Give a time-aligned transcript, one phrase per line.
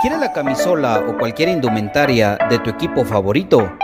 [0.00, 3.76] ¿Quieres la camisola o cualquier indumentaria de tu equipo favorito?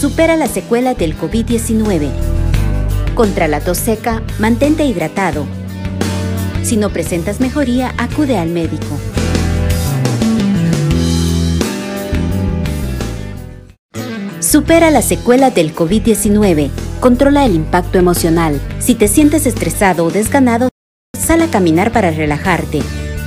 [0.00, 2.10] Supera la secuela del COVID-19.
[3.16, 5.44] Contra la tos seca, mantente hidratado.
[6.62, 8.96] Si no presentas mejoría, acude al médico.
[14.54, 16.70] Supera la secuela del COVID-19.
[17.00, 18.60] Controla el impacto emocional.
[18.78, 20.68] Si te sientes estresado o desganado,
[21.18, 22.80] sal a caminar para relajarte.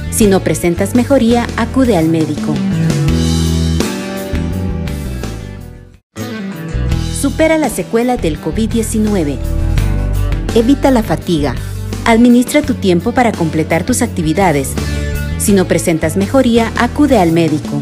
[0.10, 2.54] Si no presentas mejoría, acude al médico.
[7.20, 9.36] Supera la secuela del COVID-19.
[10.56, 11.56] Evita la fatiga.
[12.06, 14.72] Administra tu tiempo para completar tus actividades.
[15.40, 17.82] Si no presentas mejoría, acude al médico.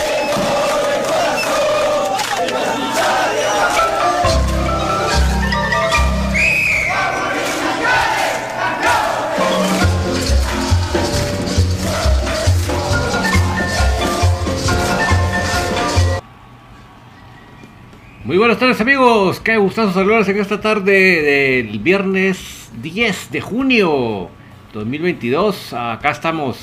[18.23, 24.29] Muy buenas tardes amigos, qué gustazo saludarles en esta tarde del viernes 10 de junio
[24.73, 25.73] 2022.
[25.73, 26.57] Acá estamos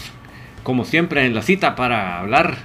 [0.63, 2.57] como siempre en la cita para hablar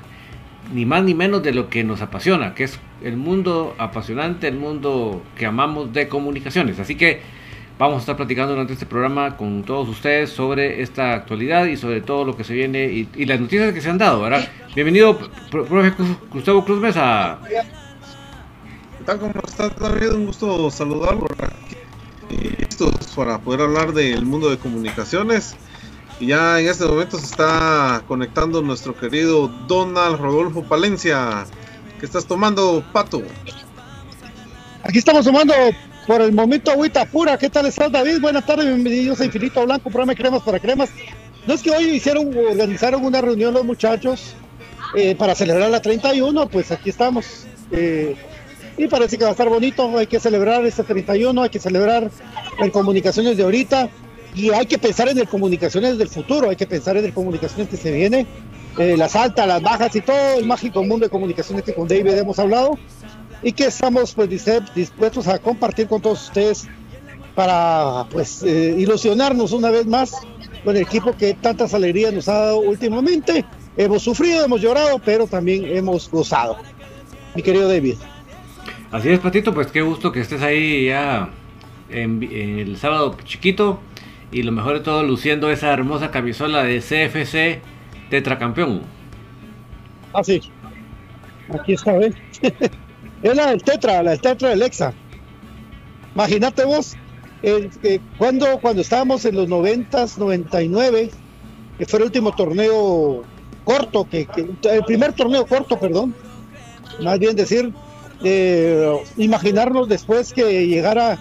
[0.74, 4.56] ni más ni menos de lo que nos apasiona, que es el mundo apasionante, el
[4.58, 6.80] mundo que amamos de comunicaciones.
[6.80, 7.44] Así que
[7.80, 12.02] Vamos a estar platicando durante este programa con todos ustedes sobre esta actualidad y sobre
[12.02, 14.48] todo lo que se viene y, y las noticias que se han dado, ¿verdad?
[14.76, 15.18] Bienvenido,
[15.50, 15.92] pro- profe
[16.32, 17.40] Gustavo Cruz Mesa.
[19.03, 19.19] ¿Qué tal?
[19.19, 20.13] ¿Cómo estás, David?
[20.13, 21.75] Un gusto saludarlo aquí.
[22.57, 25.55] Listos para poder hablar del mundo de comunicaciones.
[26.22, 31.43] Y ya en este momento se está conectando nuestro querido Donald Rodolfo Palencia.
[32.00, 33.22] ¿Qué estás tomando, Pato?
[34.83, 35.53] Aquí estamos tomando
[36.07, 37.38] por el momento agüita pura.
[37.38, 38.22] ¿Qué tal estás, David?
[38.22, 40.89] Buenas tardes, bienvenidos a Infinito Blanco, programa cremas para cremas.
[41.45, 44.33] No es que hoy hicieron, organizaron una reunión los muchachos
[44.95, 47.48] eh, para celebrar la 31, pues aquí estamos.
[47.69, 48.15] Eh,
[48.77, 52.10] y parece que va a estar bonito, hay que celebrar este 31, hay que celebrar
[52.60, 53.89] en comunicaciones de ahorita
[54.36, 57.70] y hay que pensar en el comunicaciones del futuro, hay que pensar en el comunicaciones
[57.70, 58.25] que se viene,
[58.80, 62.18] eh, las altas, las bajas y todo el mágico mundo de comunicaciones que con David
[62.18, 62.77] hemos hablado
[63.44, 64.30] y que estamos pues
[64.74, 66.68] dispuestos a compartir con todos ustedes
[67.36, 70.13] para pues eh, ilusionarnos una vez más
[70.63, 73.46] con el equipo que tantas alegrías nos ha dado últimamente.
[73.75, 76.58] Hemos sufrido, hemos llorado, pero también hemos gozado.
[77.36, 77.96] Mi querido David.
[78.94, 81.30] Así es, Patito, pues qué gusto que estés ahí ya
[81.90, 83.80] en, el sábado chiquito
[84.32, 87.60] y lo mejor de todo luciendo esa hermosa camisola de CFC
[88.12, 88.84] tetracampeón.
[90.14, 90.40] Ah, sí.
[91.60, 92.14] Aquí está, ¿ves?
[93.24, 94.94] es la del Tetra, la del Tetra del Exa.
[96.14, 96.96] Imagínate vos,
[97.42, 101.10] eh, cuando, cuando estábamos en los 90, 99,
[101.80, 103.24] que fue el último torneo
[103.64, 104.28] corto, que-
[104.70, 106.14] el primer torneo corto, perdón,
[107.02, 107.74] más bien decir,
[108.24, 111.20] eh, imaginarnos después que llegara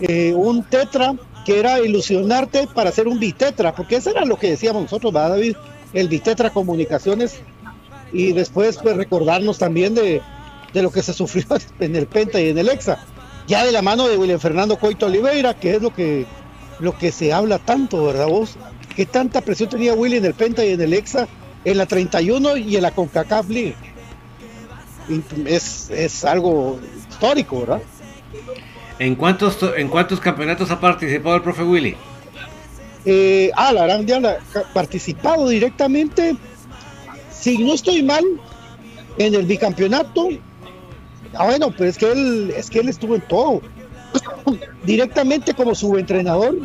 [0.00, 4.50] eh, un Tetra, que era ilusionarte para hacer un bitetra, porque eso era lo que
[4.50, 5.56] decíamos nosotros, ¿verdad, David?
[5.92, 7.40] El bitetra comunicaciones
[8.12, 10.20] y después pues recordarnos también de,
[10.72, 11.46] de lo que se sufrió
[11.80, 12.98] en el Penta y en el Exa,
[13.46, 16.26] ya de la mano de William Fernando Coito Oliveira, que es lo que,
[16.78, 18.56] lo que se habla tanto, ¿verdad vos?
[18.94, 21.26] Que tanta presión tenía Willy en el Penta y en el Exa,
[21.64, 23.76] en la 31 y en la CONCACAF League.
[25.46, 26.78] Es, es algo
[27.08, 27.82] histórico, ¿verdad?
[28.98, 31.96] ¿En cuántos, to- ¿En cuántos campeonatos ha participado el profe Willy?
[33.04, 34.38] Eh, ah, la gran diabla,
[34.72, 36.36] participado directamente,
[37.30, 38.24] si no estoy mal,
[39.18, 40.28] en el bicampeonato.
[41.34, 43.60] Ah, bueno, pero es que él, es que él estuvo en todo.
[44.84, 46.56] directamente como subentrenador.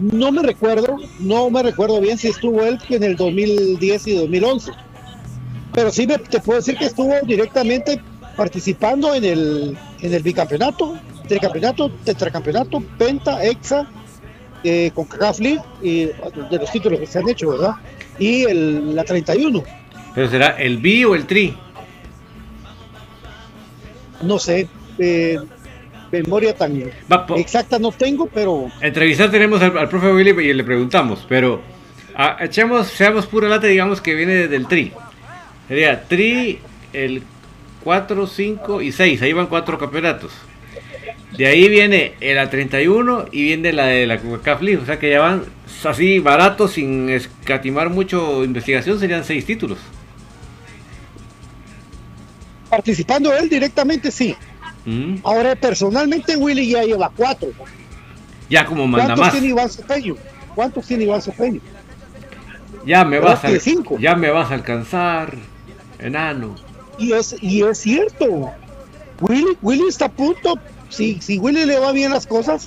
[0.00, 4.72] No me recuerdo, no me recuerdo bien si estuvo él en el 2010 y 2011.
[5.74, 8.00] Pero sí me, te puedo decir que estuvo directamente
[8.36, 13.86] participando en el, en el bicampeonato, tricampeonato, tetracampeonato, penta, exa,
[14.62, 17.74] eh, con CACAF League y de los títulos que se han hecho, ¿verdad?
[18.18, 19.62] Y el, la 31,
[20.14, 21.56] ¿Pero será el B o el Tri?
[24.22, 25.38] no sé, eh,
[26.10, 26.90] memoria tan
[27.36, 31.60] exacta no tengo, pero Entrevistar tenemos al, al profe Willy y le preguntamos, pero
[32.16, 34.92] ah, echemos, seamos pura lata, digamos que viene desde el Tri.
[35.68, 36.58] Sería Tri,
[36.92, 37.22] el
[37.82, 40.32] 4, 5 y 6, ahí van cuatro campeonatos.
[41.36, 45.10] De ahí viene el A31 y viene la de la CAF League, o sea que
[45.10, 45.44] ya van
[45.84, 49.78] así baratos, sin escatimar mucho investigación, serían seis títulos.
[52.68, 54.34] participando él directamente sí.
[54.84, 57.48] Mm, Ahora personalmente Willy ya lleva cuatro.
[58.48, 59.32] Ya como manda ¿Cuántos más.
[59.32, 60.16] tiene Iván Sopeño?
[60.54, 61.60] ¿Cuántos tiene Iván Sopeño?
[62.84, 63.96] Ya me vas a, cinco.
[63.98, 65.36] ya me vas a alcanzar,
[66.04, 66.54] enano.
[66.98, 68.52] Y es, y es cierto.
[69.20, 70.54] Willy, Willy está a punto,
[70.88, 72.66] si, si Willy le va bien las cosas,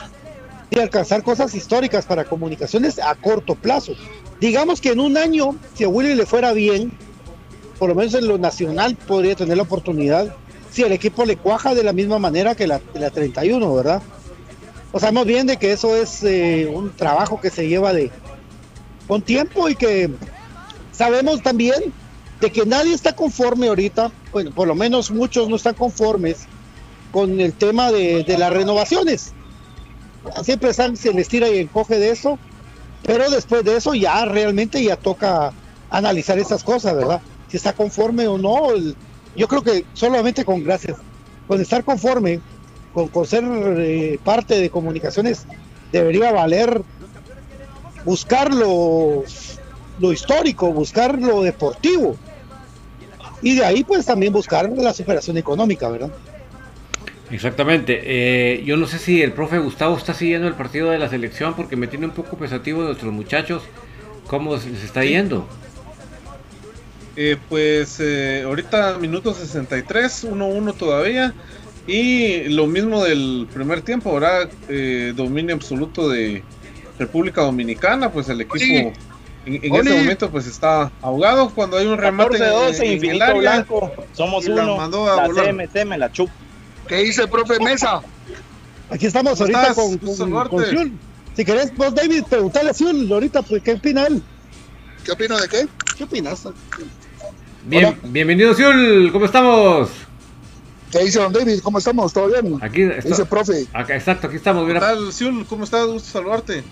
[0.71, 3.93] de alcanzar cosas históricas para comunicaciones a corto plazo.
[4.39, 6.91] Digamos que en un año, si a Willy le fuera bien,
[7.79, 10.35] por lo menos en lo nacional podría tener la oportunidad,
[10.71, 14.01] si el equipo le cuaja de la misma manera que la, la 31, ¿verdad?
[14.91, 18.11] O sabemos bien de que eso es eh, un trabajo que se lleva de
[19.07, 20.09] con tiempo y que
[20.91, 21.93] sabemos también
[22.39, 26.45] de que nadie está conforme ahorita, bueno, por lo menos muchos no están conformes
[27.11, 29.33] con el tema de, de las renovaciones.
[30.43, 32.37] Siempre están, se les tira y encoge de eso,
[33.03, 35.53] pero después de eso ya realmente ya toca
[35.89, 37.21] analizar esas cosas, ¿verdad?
[37.49, 38.69] Si está conforme o no.
[39.35, 40.97] yo creo que solamente con gracias,
[41.47, 42.41] con estar conforme,
[42.93, 45.45] con, con ser eh, parte de comunicaciones,
[45.91, 46.83] debería valer
[48.03, 49.23] buscar lo,
[49.99, 52.17] lo histórico, buscar lo deportivo.
[53.41, 56.11] Y de ahí pues también buscar la superación económica, ¿verdad?
[57.29, 58.01] Exactamente.
[58.03, 61.53] Eh, yo no sé si el profe Gustavo está siguiendo el partido de la selección
[61.55, 63.63] porque me tiene un poco pensativo de nuestros muchachos.
[64.27, 65.47] ¿Cómo se les está yendo?
[67.15, 71.33] Eh, pues eh, ahorita minuto 63, 1-1 todavía.
[71.87, 74.49] Y lo mismo del primer tiempo, ¿verdad?
[74.69, 76.43] Eh, dominio absoluto de
[76.99, 78.91] República Dominicana, pues el equipo Sí.
[79.47, 82.93] En, en ese momento pues está ahogado cuando hay un remate 14-12, en, en el
[82.93, 83.91] Infinito área Blanco.
[84.13, 84.77] Somos y la uno.
[84.77, 85.33] mandó a La.
[85.51, 86.33] CMC me la chupa.
[86.87, 88.01] ¿Qué dice el profe Mesa?
[88.89, 89.75] Aquí estamos ¿Cómo ahorita estás?
[89.75, 90.99] con, con.
[91.35, 94.23] Si querés, vos, David, preguntale a Zul ahorita, pues, ¿qué opina él?
[95.03, 95.67] ¿Qué opina de qué?
[95.97, 96.47] ¿Qué opinas?
[97.65, 99.89] Bien, bienvenido, Siul, ¿cómo estamos?
[100.91, 101.59] ¿Qué dice don David?
[101.61, 102.13] ¿Cómo estamos?
[102.13, 102.57] ¿Todo bien?
[102.61, 104.79] Aquí, esto- Dice profe, acá, exacto, aquí estamos, ¿Qué mira.
[104.79, 105.45] tal, Siul?
[105.45, 105.85] ¿Cómo estás?
[105.85, 106.63] Gusto saludarte.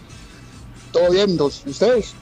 [0.92, 1.64] todo bien, dos.
[1.66, 2.14] ¿Y ustedes?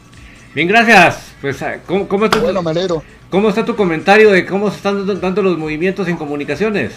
[0.54, 1.18] Bien, gracias.
[1.42, 3.04] Pues, ah, ¿cómo, cómo está, Bueno, alegro.
[3.30, 6.92] cómo está tu comentario de cómo se están dando- los movimientos en comunicaciones?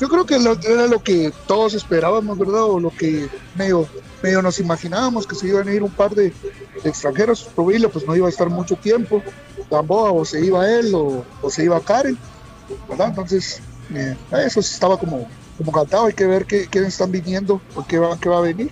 [0.00, 2.64] Yo creo que lo- era lo que todos esperábamos, ¿verdad?
[2.64, 3.86] O lo que medio,
[4.22, 6.32] medio nos imaginábamos que se iban a ir un par de,
[6.82, 7.44] de extranjeros.
[7.54, 9.22] Probable, pues no iba a estar mucho tiempo.
[9.70, 12.18] Gamboa o se iba él o, o se iba Karen,
[12.88, 13.08] ¿verdad?
[13.08, 13.60] Entonces,
[13.94, 16.06] eh, eso estaba como, como cantado.
[16.06, 18.70] Hay que ver qué, quiénes están viniendo o qué va, qué va a venir.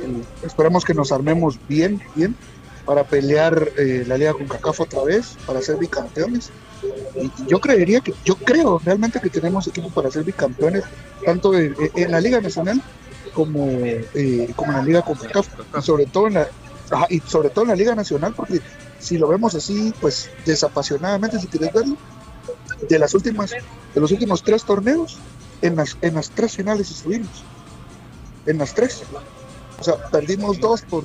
[0.00, 2.36] Eh, esperemos que nos armemos bien, bien
[2.84, 6.50] para pelear eh, la liga con CACAF otra vez, para ser bicampeones.
[7.16, 10.84] Y yo creería que, yo creo realmente que tenemos equipo para ser bicampeones,
[11.24, 11.74] tanto en,
[12.10, 12.82] la Liga Nacional
[13.32, 16.48] como, eh, como en la Liga con CACAF, y sobre todo en la,
[17.08, 18.60] y sobre todo en la Liga Nacional, porque
[18.98, 21.96] si lo vemos así, pues desapasionadamente, si quieres verlo,
[22.88, 25.18] de las últimas, de los últimos tres torneos,
[25.62, 27.42] en las, en las tres finales estuvimos.
[28.46, 29.02] En las tres.
[29.78, 31.04] O sea, perdimos dos por.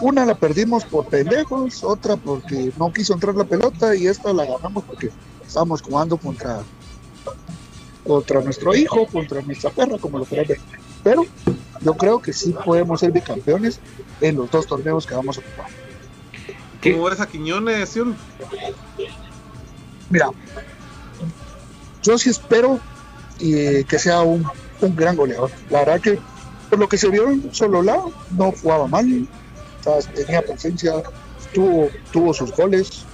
[0.00, 4.46] Una la perdimos por pendejos, otra porque no quiso entrar la pelota y esta la
[4.46, 5.10] ganamos porque
[5.46, 6.62] estábamos jugando contra
[8.06, 10.60] contra nuestro hijo, contra nuestra perra, como lo quieran ver.
[11.04, 11.26] Pero
[11.82, 13.80] yo creo que sí podemos ser bicampeones
[14.20, 15.70] en los dos torneos que vamos a jugar.
[16.80, 16.92] ¿Qué?
[16.92, 18.16] ¿Cómo eres a Quiñones, Siul?
[20.10, 20.30] Mira,
[22.02, 22.80] yo sí espero
[23.40, 24.46] eh, que sea un,
[24.80, 25.50] un gran goleador.
[25.70, 26.18] La verdad que
[26.68, 29.26] por lo que se vio en solo lado, no jugaba mal,
[30.14, 31.02] tenía presencia,
[31.54, 33.04] tuvo, tuvo sus goles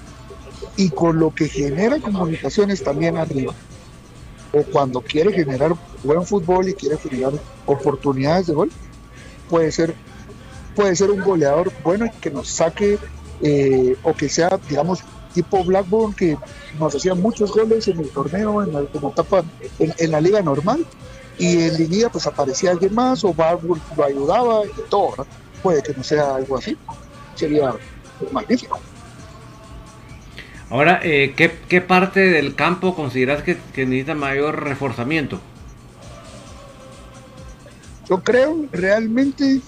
[0.77, 3.55] y con lo que genera comunicaciones también arriba.
[4.53, 7.33] O cuando quiere generar buen fútbol y quiere generar
[7.67, 8.73] oportunidades de gol,
[9.49, 9.95] puede ser,
[10.75, 12.99] puede ser un goleador bueno que nos saque
[13.41, 15.01] eh, o que sea, digamos,
[15.33, 16.39] tipo Blackburn que
[16.79, 19.45] nos hacía muchos goles en el torneo, en la, como etapa,
[19.79, 20.87] en la liga normal,
[21.39, 25.27] y en línea pues aparecía alguien más o Blackburn lo ayudaba y todo, ¿verdad?
[25.63, 26.77] Puede que no sea algo así,
[27.35, 27.75] sería
[28.31, 28.79] magnífico.
[30.71, 35.41] Ahora, eh, ¿qué, qué parte del campo consideras que, que necesita mayor reforzamiento?
[38.09, 39.61] Yo creo realmente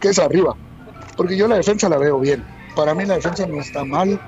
[0.00, 0.54] que es arriba,
[1.16, 2.44] porque yo la defensa la veo bien.
[2.74, 4.20] Para mí la defensa no está mal.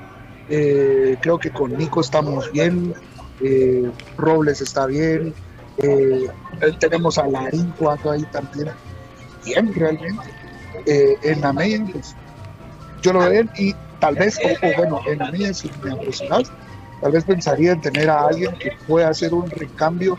[0.49, 2.95] Eh, creo que con Nico estamos bien.
[3.41, 5.35] eh, Robles está bien.
[5.79, 6.29] Eh,
[6.79, 8.71] tenemos a Larín jugando ahí también.
[9.45, 10.31] Bien, realmente.
[10.87, 12.15] Eh, en la media, pues,
[13.03, 14.39] yo lo veo y tal vez,
[14.77, 15.97] bueno, en la media, si me
[17.01, 20.19] tal vez pensaría en tener a alguien que pueda hacer un recambio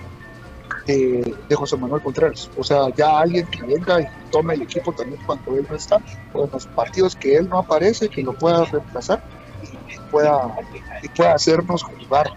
[0.85, 2.49] de, de José Manuel Contreras.
[2.57, 5.97] O sea, ya alguien que venga y tome el equipo también cuando él no está,
[6.33, 9.21] o en los partidos que él no aparece, que lo pueda reemplazar
[9.63, 10.55] y pueda,
[11.03, 12.31] y pueda hacernos jugar,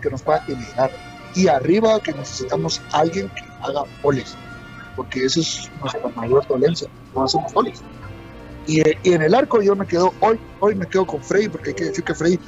[0.00, 1.09] que nos pueda generar.
[1.34, 4.36] Y arriba que necesitamos alguien que haga goles,
[4.96, 7.80] porque eso es nuestra mayor dolencia, no hacemos goles.
[8.66, 11.74] Y, en el arco yo me quedo, hoy, hoy me quedo con Frey, porque hay
[11.74, 12.38] que decir que Frey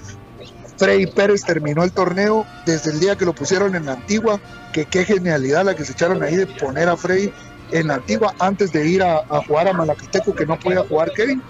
[0.77, 4.41] Frey Pérez terminó el torneo desde el día que lo pusieron en la antigua,
[4.73, 7.33] que qué genialidad la que se echaron ahí de poner a Frey
[7.71, 11.43] en la antigua antes de ir a, jugar a Malaquiteco que no podía jugar Kevin.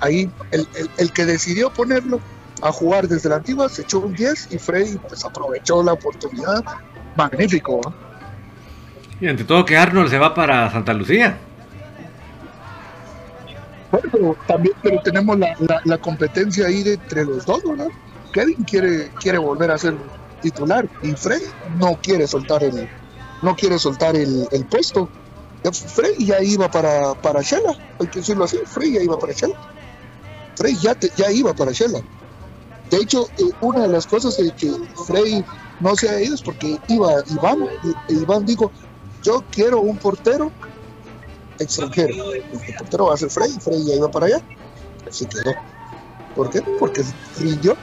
[0.00, 2.20] Ahí el- el que decidió ponerlo
[2.62, 6.64] a jugar desde la antigua se echó un 10 y Frey pues aprovechó la oportunidad.
[7.16, 7.80] Magnífico.
[7.86, 7.92] ¿eh?
[9.20, 11.38] Y ante todo que Arnold se va para Santa Lucía.
[13.90, 17.88] Bueno, pero también pero tenemos la, la- la competencia ahí de entre los dos, ¿verdad?
[18.32, 19.94] Kevin quiere, quiere volver a ser
[20.40, 21.42] titular y Frey
[21.78, 22.88] no quiere soltar el,
[23.42, 25.08] no quiere soltar el, el puesto.
[25.94, 29.54] Frey ya iba para, para Shela, hay que decirlo así, Frey ya iba para Shela.
[30.56, 32.00] Frey ya, te- ya iba para Shela.
[32.92, 34.70] De hecho, eh, una de las cosas de que
[35.06, 35.42] Frey
[35.80, 37.66] no se ha ido es porque iba Iván,
[38.10, 38.70] Iván dijo,
[39.22, 40.52] yo quiero un portero
[41.58, 42.34] extranjero.
[42.34, 44.42] El portero va a ser Frey, Frey ya iba para allá.
[45.08, 45.54] Se quedó.
[46.36, 46.60] ¿Por qué?
[46.78, 47.02] Porque
[47.38, 47.78] rindió,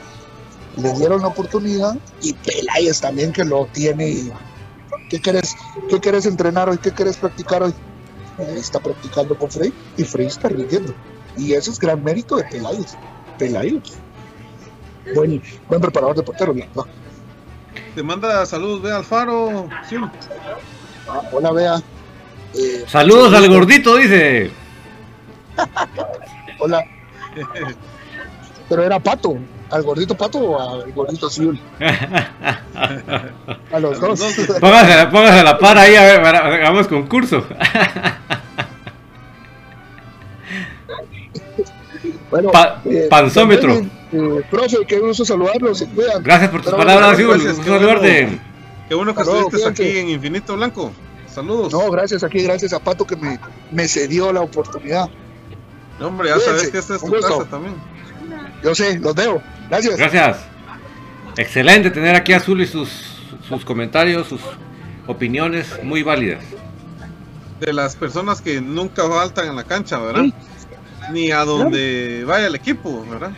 [0.76, 4.30] le dieron la oportunidad y Peláez también que lo tiene.
[5.08, 5.56] ¿Qué querés,
[5.88, 6.78] ¿Qué querés entrenar hoy?
[6.78, 7.74] ¿Qué querés practicar hoy?
[8.38, 10.94] Está practicando con Frey y Frey está rindiendo.
[11.36, 12.94] Y eso es gran mérito de Peláez.
[13.38, 13.82] Peláez.
[15.14, 16.84] Buen, buen preparador de portero, la verdad.
[17.94, 19.68] Te manda saludos, ve Alfaro.
[19.88, 19.96] Sí.
[21.08, 21.74] Ah, hola, Bea.
[22.54, 24.50] Eh, Saludos al gordito, dice.
[26.58, 26.84] Hola.
[28.68, 29.36] Pero era pato.
[29.70, 31.58] ¿Al gordito pato o al gordito azul?
[33.72, 34.20] A los dos.
[34.60, 37.44] Póngase, la- póngase la par ahí, a ver, hagamos concurso.
[42.30, 43.72] Bueno, Pa- panzómetro.
[44.12, 45.78] eh, profe, qué gusto saludarlos.
[45.78, 46.22] se cuidan.
[46.22, 47.42] Gracias por tus Pero, palabras, bueno, Azul.
[47.44, 48.22] gracias, Gusto qué saludarte.
[48.24, 48.38] bueno.
[48.88, 50.92] Qué bueno que Hasta luego, estuviste aquí en Infinito Blanco.
[51.28, 51.72] Saludos.
[51.72, 53.38] No, gracias aquí, gracias a Pato que me,
[53.70, 55.08] me cedió la oportunidad.
[56.00, 57.38] No, hombre, ya sabes que esta es tu gusto.
[57.38, 57.74] casa también.
[58.64, 59.40] Yo sé, los veo.
[59.68, 59.96] Gracias.
[59.96, 60.38] Gracias.
[61.36, 62.88] Excelente tener aquí a Azul y sus,
[63.48, 64.40] sus comentarios, sus
[65.06, 66.42] opiniones muy válidas.
[67.60, 70.24] De las personas que nunca faltan en la cancha, ¿verdad?
[71.12, 73.30] Ni a donde vaya el equipo, ¿verdad?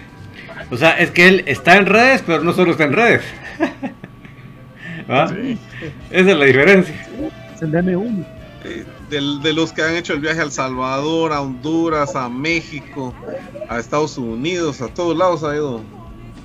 [0.70, 3.22] O sea, es que él está en redes, pero no solo está en redes.
[5.10, 5.24] ¿Va?
[6.10, 6.94] Esa es la diferencia.
[7.54, 8.24] Es el DM1.
[8.64, 12.28] Eh, del- de los que han hecho el viaje a El Salvador, a Honduras, a
[12.28, 13.12] México,
[13.68, 15.80] a Estados Unidos, a todos lados ha ido.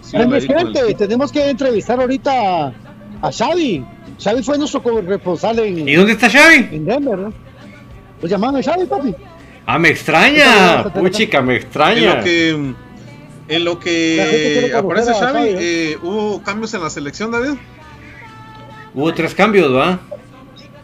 [0.01, 2.73] Sí, gente, tenemos que entrevistar ahorita a,
[3.21, 3.85] a Xavi.
[4.21, 6.69] Xavi fue nuestro corresponsal en, ¿Y dónde está Xavi?
[6.71, 7.33] en Denver, ¿no?
[8.19, 9.13] Pues llamaban a Xavi, papi.
[9.67, 10.91] Ah, me extraña.
[10.95, 12.15] Uy, chica, me En extraña.
[12.15, 12.49] lo que,
[13.49, 15.57] en lo que aparece Xavi, Xavi, ¿eh?
[15.59, 17.57] eh, hubo cambios en la selección, David.
[18.93, 19.99] Hubo tres cambios, ¿va?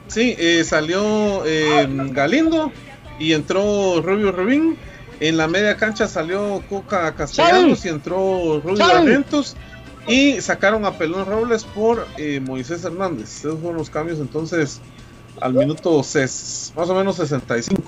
[0.07, 2.71] Sí, eh, salió eh, Galindo
[3.19, 4.77] y entró Rubio Rubín.
[5.19, 8.77] En la media cancha salió Coca Castellanos y entró Rubio.
[8.85, 9.55] Barrientos.
[10.07, 13.37] Y sacaron a Pelón Robles por eh, Moisés Hernández.
[13.39, 14.81] Esos fueron los cambios entonces
[15.39, 17.81] al minuto ses- más o menos 65.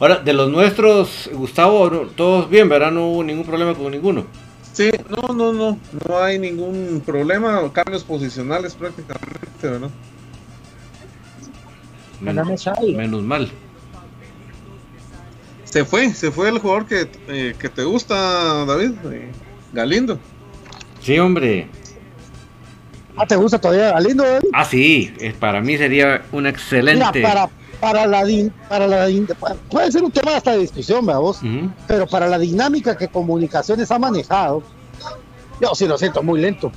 [0.00, 2.92] Ahora, de los nuestros, Gustavo, todos bien, ¿verdad?
[2.92, 4.26] No hubo ningún problema con ninguno.
[4.72, 9.90] Sí, no, no, no, no hay ningún problema, cambios posicionales prácticamente, ¿verdad?
[12.20, 12.94] Mándame Xavi.
[12.94, 13.50] Menos mal.
[15.64, 19.30] Se fue, se fue el jugador que, eh, que te gusta, David, eh,
[19.72, 20.18] Galindo.
[21.02, 21.68] Sí, hombre.
[23.16, 24.48] Ah, ¿te gusta todavía Galindo, David?
[24.52, 25.12] Ah, sí.
[25.40, 27.20] Para mí sería Mira, excelente.
[27.20, 29.06] para, para la din- para la
[29.70, 31.38] puede ser un tema hasta de discusión, ¿verdad vos?
[31.42, 31.70] Ujú.
[31.86, 34.62] Pero para la dinámica que comunicaciones ha manejado,
[35.60, 36.72] yo sí lo siento muy lento.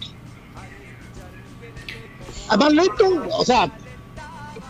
[2.49, 3.71] Además lento, o sea,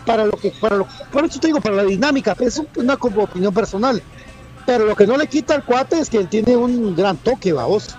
[0.06, 3.22] para lo que, para lo, por eso te digo, para la dinámica, es una como
[3.24, 4.02] opinión personal.
[4.64, 7.52] Pero lo que no le quita al cuate es que él tiene un gran toque,
[7.52, 7.96] vos.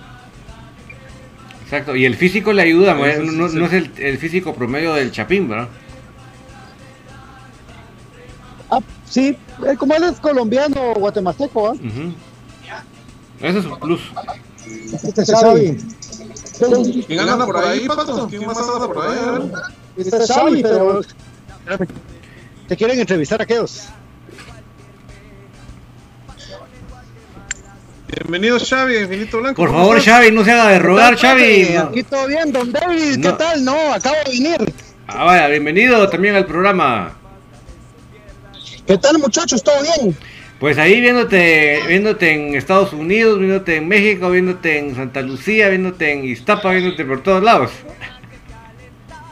[1.63, 1.95] Exacto.
[1.95, 3.31] Y el físico le ayuda, Sí, ¿no?
[3.33, 3.57] no, sí.
[3.57, 5.67] no es el, el físico promedio del Chapín, ¿verdad?
[8.75, 11.73] Ah, sí, eh, como él es colombiano guatemalteco, ¿ah?
[13.39, 14.01] Ese es un plus.
[14.93, 15.77] Este Xavi.
[17.07, 18.27] ¿Quién anda por ahí, Pato?
[18.27, 19.15] ¿Quién más anda por ahí?
[19.15, 19.61] Ver.
[19.97, 21.01] Este Xavi, pero...
[22.67, 23.83] Te quieren entrevistar a aquellos.
[28.07, 29.61] Bienvenido Xavi, Infinito Blanco.
[29.61, 30.13] Por ¿cómo favor, estás?
[30.15, 31.75] Xavi, no se haga de rogar, Xavi.
[31.77, 33.15] Aquí todo bien, don David.
[33.21, 33.35] ¿Qué No.
[33.37, 33.65] tal?
[33.65, 34.73] No, acabo de venir.
[35.07, 37.13] Ah, vaya, bienvenido también al programa.
[38.87, 39.63] ¿Qué tal, muchachos?
[39.63, 40.15] ¿Todo bien?
[40.59, 46.11] Pues ahí viéndote, viéndote en Estados Unidos, viéndote en México, viéndote en Santa Lucía, viéndote
[46.11, 47.71] en Iztapa, viéndote por todos lados.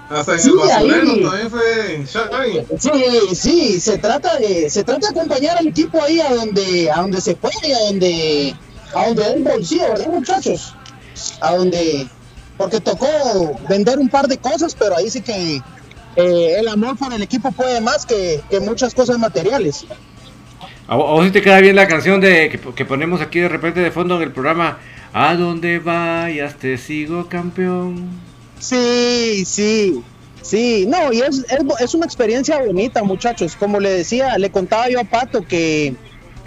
[0.09, 1.21] Hasta en Sí, el basurero ahí.
[1.23, 2.65] también fue Xavi.
[2.79, 6.97] Sí, sí, se trata de, se trata de acompañar al equipo ahí a donde, a
[7.01, 8.53] donde se puede, a donde,
[8.93, 10.75] a donde den bolsillo, ¿verdad, muchachos?
[11.39, 12.07] A donde,
[12.57, 13.07] porque tocó
[13.69, 15.61] vender un par de cosas, pero ahí sí que
[16.15, 19.85] eh, el amor por el equipo puede más que, que muchas cosas materiales.
[20.87, 23.39] ¿A vo- a vos sí te queda bien la canción de que, que ponemos aquí
[23.39, 24.77] de repente de fondo en el programa?
[25.13, 28.09] A donde vayas te sigo campeón.
[28.59, 30.01] Sí, sí,
[30.41, 33.55] sí, no, y es, es, es una experiencia bonita, muchachos.
[33.55, 35.95] Como le decía, le contaba yo a Pato que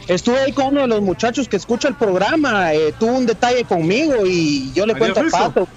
[0.09, 3.65] estuve ahí con uno de los muchachos que escucha el programa, eh, tuvo un detalle
[3.65, 5.41] conmigo y yo le ¿Ariel cuento a?
[5.49, 5.69] Pato.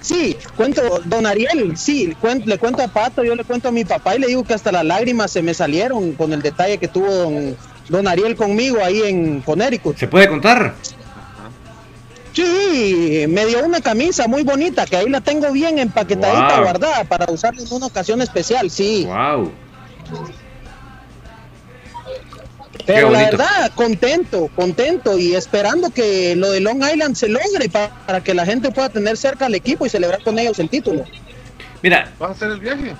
[0.00, 3.84] Sí, cuento, don Ariel, sí, cuen- le cuento a Pato, yo le cuento a mi
[3.84, 6.88] papá y le digo que hasta las lágrimas se me salieron con el detalle que
[6.88, 7.56] tuvo don,
[7.88, 9.98] don Ariel conmigo ahí en Connecticut.
[9.98, 10.74] ¿Se puede contar?
[12.32, 16.62] Sí, me dio una camisa muy bonita que ahí la tengo bien empaquetadita, Wow.
[16.64, 19.04] guardada para usarla en una ocasión especial, sí.
[19.06, 19.50] Wow.
[22.86, 27.90] Pero la verdad, contento, contento y esperando que lo de Long Island se logre pa-
[28.06, 31.04] para que la gente pueda tener cerca al equipo y celebrar con ellos el título.
[31.82, 32.94] Mira, ¿Vas a hacer el viaje?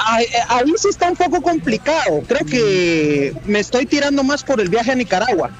[0.00, 2.22] Ahí, eh, ahí sí está un poco complicado.
[2.28, 5.50] Creo que me estoy tirando más por el viaje a Nicaragua.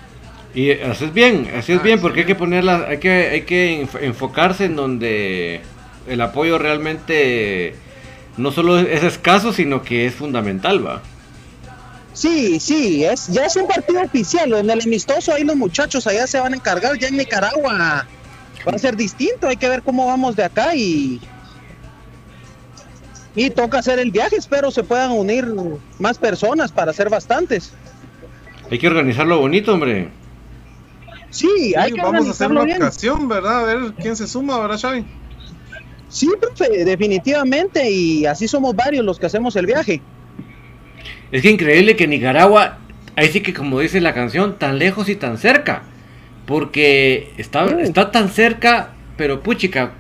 [0.55, 3.83] y así es bien, así es bien, porque hay que ponerla, hay que, hay que
[3.83, 5.61] enf- enfocarse en donde
[6.09, 7.75] el apoyo realmente
[8.37, 11.03] no solo es escaso, sino que es fundamental, va.
[12.19, 14.53] Sí, sí, es, ya es un partido oficial.
[14.53, 16.99] En el amistoso ahí los muchachos allá se van a encargar.
[16.99, 18.07] Ya en Nicaragua
[18.67, 19.47] va a ser distinto.
[19.47, 21.21] Hay que ver cómo vamos de acá y.
[23.37, 24.35] Y toca hacer el viaje.
[24.35, 25.47] Espero se puedan unir
[26.01, 27.71] más personas para hacer bastantes.
[28.69, 30.09] Hay que organizarlo bonito, hombre.
[31.31, 32.79] Sí, hay Sí, que vamos a hacer una bien.
[32.83, 33.61] ocasión, ¿verdad?
[33.61, 35.07] A ver quién se suma, ¿verdad, Xavi?
[36.09, 37.89] Sí, profe, definitivamente.
[37.89, 40.03] Y así somos varios los que hacemos el viaje.
[41.33, 42.79] Es que increíble que Nicaragua,
[43.17, 45.83] ahí sí que como dice la canción, tan lejos y tan cerca.
[46.47, 49.93] Porque está, está tan cerca, pero puchica,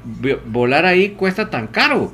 [0.46, 2.12] volar ahí cuesta tan caro.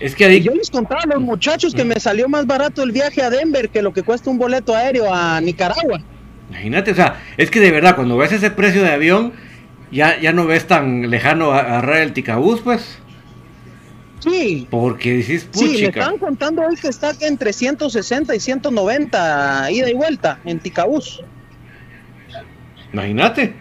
[0.00, 0.40] Es que ahí...
[0.42, 3.68] Yo les contaba a los muchachos que me salió más barato el viaje a Denver
[3.68, 6.00] que lo que cuesta un boleto aéreo a Nicaragua.
[6.50, 9.32] Imagínate, o sea, es que de verdad, cuando ves ese precio de avión,
[9.92, 12.98] ya, ya no ves tan lejano a- agarrar el ticabús, pues.
[14.20, 14.66] Sí.
[14.70, 16.00] Porque dices, Sí, me puchica.
[16.00, 21.22] están contando hoy que está entre 160 y 190 ida y vuelta en Ticabús.
[22.92, 23.54] Imagínate.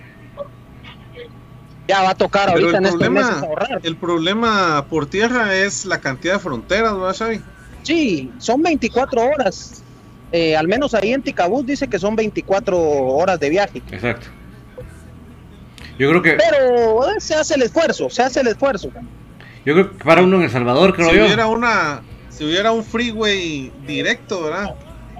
[1.87, 3.79] Ya va a tocar Pero ahorita el en estos meses problema, ahorrar.
[3.83, 7.41] el problema por tierra es la cantidad de fronteras, ¿verdad, Xavi?
[7.83, 9.81] Sí, son 24 horas.
[10.33, 13.81] Eh, al menos ahí en Ticabús dice que son 24 horas de viaje.
[13.89, 14.27] Exacto.
[15.97, 18.91] Yo creo que, Pero eh, se hace el esfuerzo, se hace el esfuerzo.
[19.67, 21.25] Yo creo que para uno en El Salvador, creo si yo.
[21.25, 24.75] hubiera una, si hubiera un freeway directo, ¿verdad?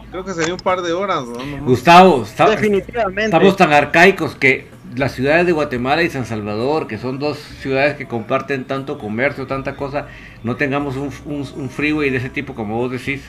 [0.10, 1.66] Creo que sería un par de horas, ¿no?
[1.66, 3.26] Gustavo, está- Definitivamente.
[3.26, 7.96] estamos tan arcaicos que las ciudades de Guatemala y San Salvador, que son dos ciudades
[7.96, 10.08] que comparten tanto comercio, tanta cosa,
[10.44, 13.22] no tengamos un, un, un freeway de ese tipo como vos decís.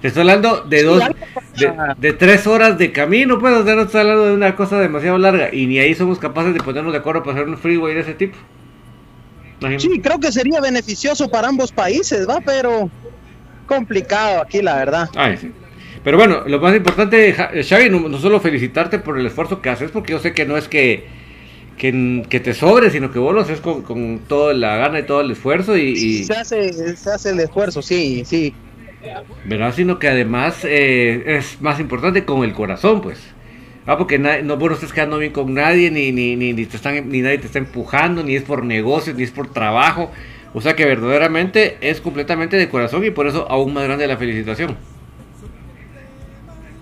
[0.00, 1.00] Te estoy hablando de dos,
[1.98, 5.16] de tres horas de camino, pues, o sea, no estoy hablando de una cosa demasiado
[5.18, 8.00] larga y ni ahí somos capaces de ponernos de acuerdo para hacer un freeway de
[8.00, 8.36] ese tipo.
[9.62, 9.88] Imagínate.
[9.94, 12.40] Sí, creo que sería beneficioso para ambos países, ¿va?
[12.44, 12.90] Pero
[13.66, 15.08] complicado aquí, la verdad.
[15.16, 15.50] Ay, sí.
[16.04, 19.90] Pero bueno, lo más importante, Xavi, no, no solo felicitarte por el esfuerzo que haces,
[19.92, 21.06] porque yo sé que no es que,
[21.78, 25.02] que, que te sobre, sino que vos lo haces con, con toda la gana y
[25.04, 28.52] todo el esfuerzo y, y- Se hace, se hace el esfuerzo, sí, sí.
[29.44, 29.72] ¿verdad?
[29.74, 33.18] Sino que además eh, es más importante con el corazón, pues.
[33.86, 36.76] Ah, porque no, vos no estás quedando bien con nadie, ni, ni, ni, ni te
[36.76, 40.10] están, ni nadie te está empujando, ni es por negocios, ni es por trabajo.
[40.54, 44.16] O sea que verdaderamente es completamente de corazón y por eso aún más grande la
[44.16, 44.76] felicitación.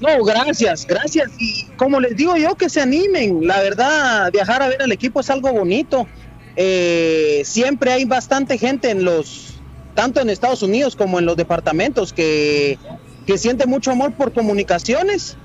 [0.00, 1.30] No, gracias, gracias.
[1.38, 3.46] Y como les digo yo, que se animen.
[3.46, 6.06] La verdad, viajar a ver al equipo es algo bonito.
[6.56, 9.60] Eh, siempre hay bastante gente en los,
[9.94, 12.78] tanto en Estados Unidos como en los departamentos, que,
[13.26, 15.36] que siente mucho amor por comunicaciones.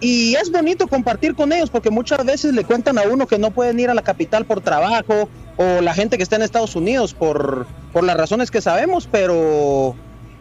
[0.00, 3.50] Y es bonito compartir con ellos porque muchas veces le cuentan a uno que no
[3.50, 7.14] pueden ir a la capital por trabajo o la gente que está en Estados Unidos
[7.14, 9.96] por, por las razones que sabemos, pero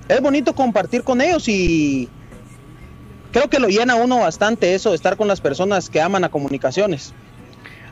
[0.10, 2.10] es bonito compartir con ellos y
[3.32, 6.30] creo que lo llena uno bastante eso de estar con las personas que aman a
[6.30, 7.13] comunicaciones.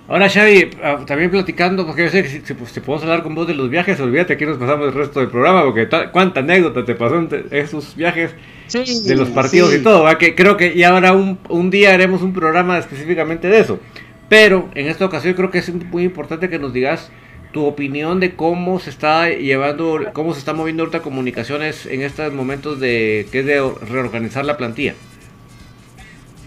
[0.07, 3.23] Ahora, Xavi, ah, también platicando, porque yo sé que si, si, pues, si podemos hablar
[3.23, 6.11] con vos de los viajes, olvídate que nos pasamos el resto del programa, porque ta-
[6.11, 8.35] cuánta anécdota te pasó en esos viajes
[9.07, 9.77] de los partidos sí.
[9.77, 10.17] y todo, ¿va?
[10.17, 13.79] que creo que ya ahora un, un día haremos un programa específicamente de eso.
[14.27, 17.09] Pero en esta ocasión creo que es muy importante que nos digas
[17.53, 22.33] tu opinión de cómo se está llevando, cómo se está moviendo ahorita comunicaciones en estos
[22.33, 24.95] momentos de que es de reorganizar la plantilla.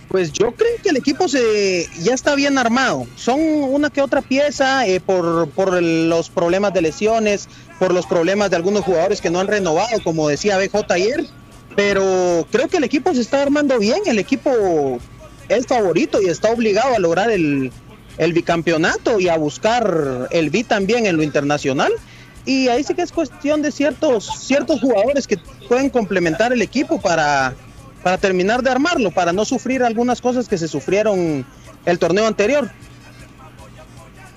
[0.08, 3.06] Pues yo creo que el equipo se ya está bien armado.
[3.16, 8.50] Son una que otra pieza eh, por, por los problemas de lesiones, por los problemas
[8.50, 11.26] de algunos jugadores que no han renovado, como decía BJ ayer.
[11.74, 14.00] Pero creo que el equipo se está armando bien.
[14.06, 14.98] El equipo
[15.48, 17.72] es favorito y está obligado a lograr el,
[18.18, 21.92] el bicampeonato y a buscar el B también en lo internacional.
[22.44, 25.36] Y ahí sí que es cuestión de ciertos, ciertos jugadores que
[25.68, 27.54] pueden complementar el equipo para,
[28.06, 31.44] para terminar de armarlo, para no sufrir algunas cosas que se sufrieron
[31.84, 32.70] el torneo anterior.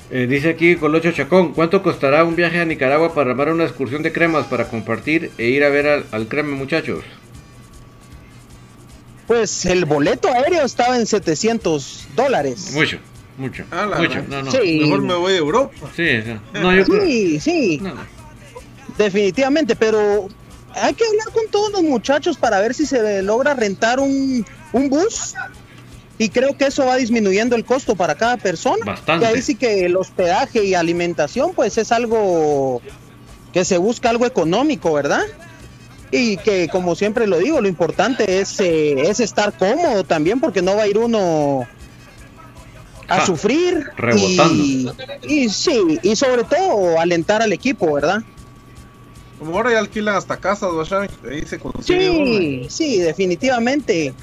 [0.10, 4.01] Eh, dice aquí Colocho Chacón, ¿cuánto costará un viaje a Nicaragua para armar una excursión
[4.01, 7.03] de cremas para compartir e ir a ver al, al creme muchachos?
[9.27, 12.71] Pues el boleto aéreo estaba en 700 dólares.
[12.73, 12.97] Mucho,
[13.38, 14.23] mucho, Ah, la mucho.
[14.27, 14.49] No, no.
[14.51, 14.79] Sí.
[14.82, 15.75] Mejor me voy a Europa.
[15.95, 16.34] Sí, sí.
[16.60, 18.01] No, yo creo- Sí, sí, no, no.
[18.97, 20.27] definitivamente, pero
[20.73, 24.89] hay que hablar con todos los muchachos para ver si se logra rentar un, un
[24.89, 25.34] bus.
[26.17, 28.86] Y creo que eso va disminuyendo el costo para cada persona.
[28.86, 29.26] Bastante.
[29.26, 32.82] Y ahí sí que el hospedaje y alimentación, pues es algo
[33.53, 35.24] que se busca algo económico, ¿verdad?
[36.11, 40.61] Y que como siempre lo digo, lo importante es, eh, es estar cómodo también, porque
[40.61, 41.65] no va a ir uno
[43.07, 44.63] a sufrir rebotando.
[44.63, 44.91] Y,
[45.24, 48.22] y sí, y sobre todo alentar al equipo, ¿verdad?
[49.40, 51.00] Como ahora ya alquilan hasta casas, ¿no?
[51.30, 51.60] Ahí se.
[51.82, 54.14] Sí, sí, definitivamente.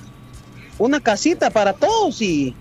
[0.79, 2.55] Una casita para todos y,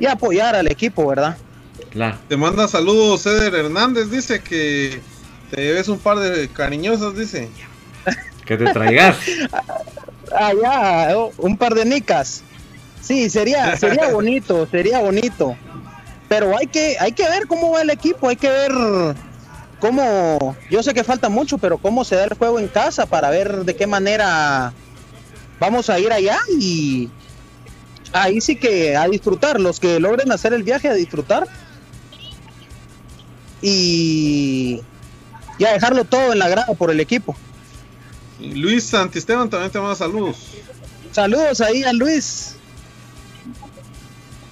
[0.00, 1.36] y apoyar al equipo, ¿verdad?
[1.90, 2.18] Claro.
[2.28, 5.00] Te manda saludos Ceder Hernández, dice que
[5.50, 7.48] te ves un par de cariñosas, dice.
[8.44, 9.16] Que te traigas.
[10.36, 12.42] Allá, oh, un par de nicas.
[13.00, 15.56] Sí, sería, sería bonito, sería bonito.
[16.28, 18.72] Pero hay que, hay que ver cómo va el equipo, hay que ver
[19.80, 23.30] cómo, yo sé que falta mucho, pero cómo se da el juego en casa para
[23.30, 24.72] ver de qué manera
[25.60, 27.08] vamos a ir allá y
[28.12, 31.46] ahí sí que a disfrutar, los que logren hacer el viaje a disfrutar
[33.62, 34.80] y,
[35.58, 37.36] y a dejarlo todo en la grada por el equipo.
[38.40, 40.36] Luis Santisteban también te manda saludos.
[41.12, 42.56] Saludos ahí a Luis.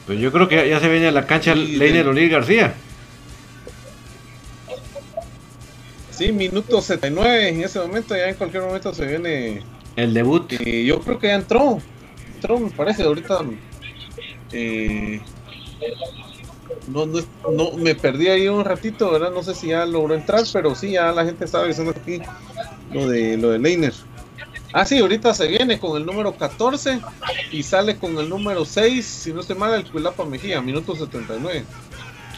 [0.07, 2.75] Pues yo creo que ya se viene a la cancha Leiner O'Neill García.
[6.23, 9.61] Sí, minuto 79 en ese momento, ya en cualquier momento se viene.
[9.97, 10.53] El debut.
[10.53, 11.81] Yo creo que ya entró.
[12.37, 13.41] Entró, me parece, ahorita.
[14.53, 15.21] eh,
[16.87, 17.19] no, no,
[17.51, 19.33] no, me perdí ahí un ratito, ¿verdad?
[19.33, 22.21] No sé si ya logró entrar, pero sí, ya la gente estaba diciendo aquí
[22.93, 23.93] lo de lo de Leiner.
[24.73, 27.01] Ah, sí, ahorita se viene con el número 14
[27.51, 31.65] y sale con el número 6, si no estoy mal, el Cuilapa Mejía, minuto 79.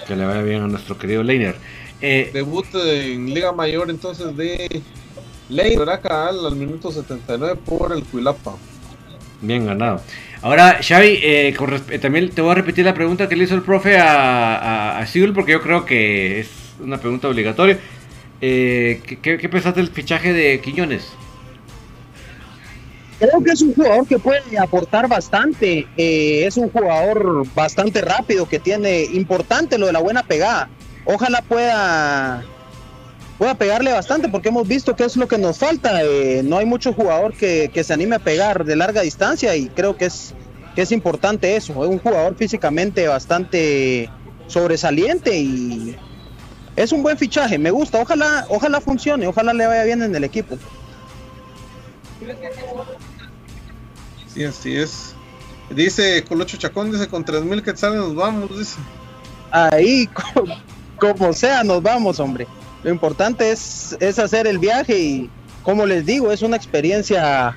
[0.08, 1.56] Que le vaya bien a nuestro querido Leiner.
[2.06, 4.82] Eh, Debut en Liga Mayor entonces de
[5.48, 8.56] Leiner acá al minuto 79 por el Cuilapa.
[9.40, 10.02] Bien ganado.
[10.42, 13.54] Ahora, Xavi, eh, con eh, también te voy a repetir la pregunta que le hizo
[13.54, 17.78] el profe a, a, porque yo creo que es una pregunta obligatoria.
[18.42, 21.08] Eh, ¿qué, qué, pensaste del fichaje de Quiñones?
[23.18, 25.86] Creo que es un jugador que puede aportar bastante.
[25.96, 30.68] eh, es un jugador bastante rápido que tiene importante lo de la buena pegada.
[31.04, 32.44] Ojalá pueda
[33.38, 36.02] pueda pegarle bastante porque hemos visto que es lo que nos falta.
[36.04, 39.68] eh, no hay mucho jugador que, que se anime a pegar de larga distancia y
[39.68, 40.34] creo que es
[40.74, 41.72] que es importante eso.
[41.84, 44.08] Es un jugador físicamente bastante
[44.46, 45.96] sobresaliente y
[46.76, 47.58] es un buen fichaje.
[47.58, 48.00] Me gusta.
[48.00, 49.26] Ojalá ojalá funcione.
[49.26, 50.56] Ojalá le vaya bien en el equipo.
[54.32, 55.14] Sí, así es.
[55.70, 58.76] Dice Colocho Chacón, dice con 3000 quetzales nos vamos, dice.
[59.50, 60.08] ahí
[61.12, 62.46] como sea nos vamos hombre
[62.82, 65.30] lo importante es, es hacer el viaje y
[65.62, 67.56] como les digo es una experiencia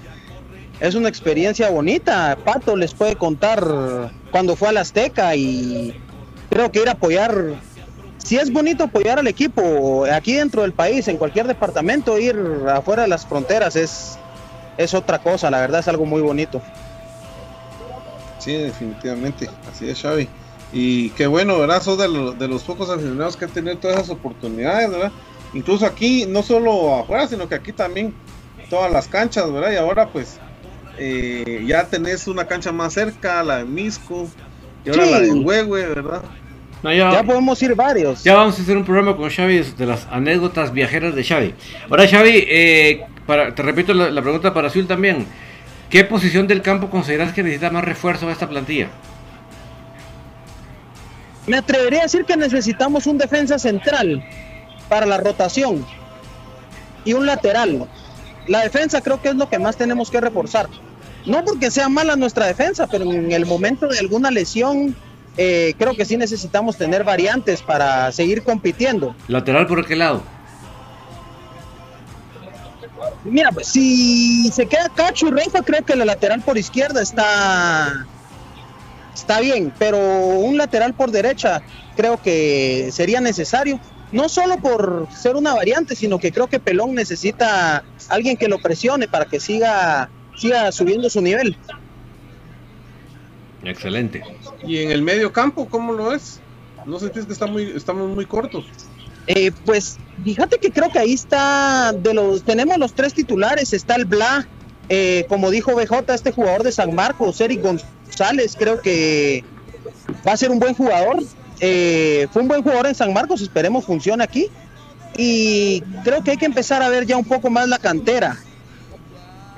[0.80, 5.96] es una experiencia bonita Pato les puede contar cuando fue al Azteca y
[6.50, 7.56] creo que ir a apoyar
[8.18, 12.38] si es bonito apoyar al equipo aquí dentro del país en cualquier departamento ir
[12.70, 14.18] afuera de las fronteras es
[14.78, 16.62] es otra cosa la verdad es algo muy bonito
[18.48, 19.50] Sí, definitivamente.
[19.70, 20.30] Así es, Xavi.
[20.74, 21.82] Y qué bueno, ¿verdad?
[21.82, 25.12] Sos de, los- de los pocos aficionados que han tenido todas esas oportunidades, ¿verdad?
[25.54, 28.14] Incluso aquí, no solo afuera, sino que aquí también,
[28.70, 29.72] todas las canchas, ¿verdad?
[29.72, 30.40] Y ahora, pues,
[30.98, 34.28] eh, ya tenés una cancha más cerca, la de Misco,
[34.84, 35.12] y ahora Sí.
[35.12, 36.22] la de Huehue, ¿verdad?
[36.84, 39.86] No, ya, ya podemos ir varios ya vamos a hacer un programa con Xavi de
[39.88, 41.56] las anécdotas viajeras de Xavi.
[41.90, 45.26] Ahora, Xavi, eh, para, te repito la, la pregunta para Azul también.
[45.90, 48.90] ¿Qué posición del campo consideras que necesita más refuerzo a esta plantilla?
[51.48, 54.24] Me atrevería a decir que necesitamos un defensa central
[54.90, 55.86] para la rotación
[57.06, 57.88] y un lateral.
[58.48, 60.68] La defensa creo que es lo que más tenemos que reforzar.
[61.26, 64.96] No porque sea mala nuestra defensa, pero en el momento de alguna lesión
[65.38, 69.16] eh, creo que sí necesitamos tener variantes para seguir compitiendo.
[69.30, 70.24] ¿Lateral por qué lado?
[73.24, 78.06] Mira, pues si se queda Cacho y Rafa, creo que la lateral por izquierda está
[79.18, 81.62] está bien, pero un lateral por derecha
[81.96, 83.80] creo que sería necesario.
[84.12, 88.60] No solo por ser una variante, sino que creo que Pelón necesita alguien que lo
[88.60, 91.58] presione para que siga siga subiendo su nivel.
[93.64, 94.24] Excelente.
[94.66, 96.40] Y en el medio campo, ¿cómo lo es?
[96.86, 98.66] ¿No sentís que está muy, estamos muy cortos?
[99.26, 103.96] Eh, pues fíjate que creo que ahí está de los tenemos los tres titulares está
[103.96, 104.48] el Bla
[104.88, 107.97] eh, como dijo BJ este jugador de San Marcos Eric González
[108.58, 109.44] creo que
[110.28, 111.24] va a ser un buen jugador.
[111.60, 114.48] Eh, fue un buen jugador en San Marcos esperemos funcione aquí.
[115.18, 118.38] Y creo que hay que empezar a ver ya un poco más la cantera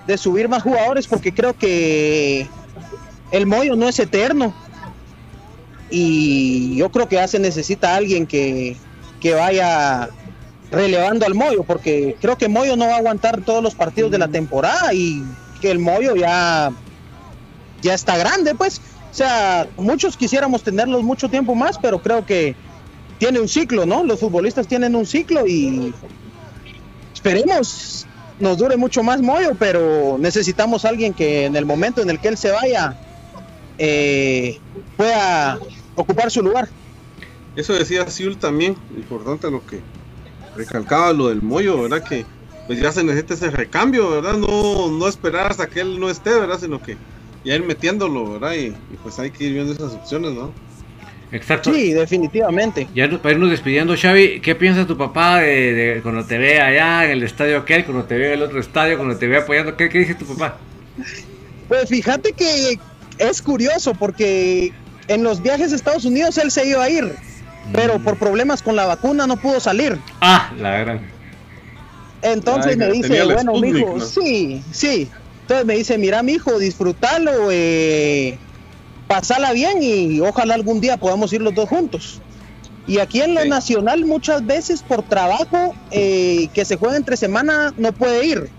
[0.07, 2.47] de subir más jugadores porque creo que
[3.31, 4.53] el Moyo no es eterno.
[5.91, 8.77] Y yo creo que ya se necesita alguien que,
[9.19, 10.09] que vaya
[10.71, 14.19] relevando al Moyo, porque creo que Moyo no va a aguantar todos los partidos de
[14.19, 15.23] la temporada y
[15.61, 16.71] que el Moyo ya,
[17.81, 18.81] ya está grande, pues.
[19.11, 22.55] O sea, muchos quisiéramos tenerlos mucho tiempo más, pero creo que
[23.17, 24.03] tiene un ciclo, ¿no?
[24.03, 25.93] Los futbolistas tienen un ciclo y
[27.13, 28.05] esperemos
[28.39, 32.29] nos dure mucho más Moyo, pero necesitamos alguien que en el momento en el que
[32.29, 32.97] él se vaya
[33.77, 34.57] eh,
[34.95, 35.59] pueda
[35.95, 36.69] ocupar su lugar.
[37.55, 39.81] Eso decía Siul también, importante lo que
[40.55, 42.03] recalcaba lo del Moyo, ¿verdad?
[42.03, 42.25] Que
[42.67, 44.37] pues ya se necesita ese recambio, ¿verdad?
[44.37, 46.59] No, no esperar hasta que él no esté, ¿verdad?
[46.59, 46.97] Sino que
[47.43, 48.53] ya ir metiéndolo, ¿verdad?
[48.53, 50.51] Y, y pues hay que ir viendo esas opciones, ¿no?
[51.31, 51.71] Exacto.
[51.73, 52.87] Sí, definitivamente.
[52.95, 57.05] Ya para irnos despidiendo, Xavi, ¿qué piensa tu papá de, de cuando te ve allá
[57.05, 59.77] en el estadio aquel, cuando te ve en el otro estadio, cuando te ve apoyando?
[59.77, 60.57] ¿Qué, qué dice tu papá?
[61.67, 62.79] Pues fíjate que
[63.19, 64.73] es curioso porque
[65.07, 67.13] en los viajes a Estados Unidos él se iba a ir,
[67.73, 69.99] pero por problemas con la vacuna no pudo salir.
[70.21, 71.01] Ah, la gran.
[72.23, 74.05] Entonces Ay, me dice, bueno, Sputnik, mijo, ¿no?
[74.05, 75.07] sí, sí.
[75.49, 78.39] Entonces me dice, mira, mijo, disfrútalo, eh,
[79.07, 82.21] pasala bien y ojalá algún día podamos ir los dos juntos.
[82.85, 83.49] Y aquí en lo Sí.
[83.49, 88.51] nacional muchas veces por trabajo eh, que se juega entre semana no puede ir.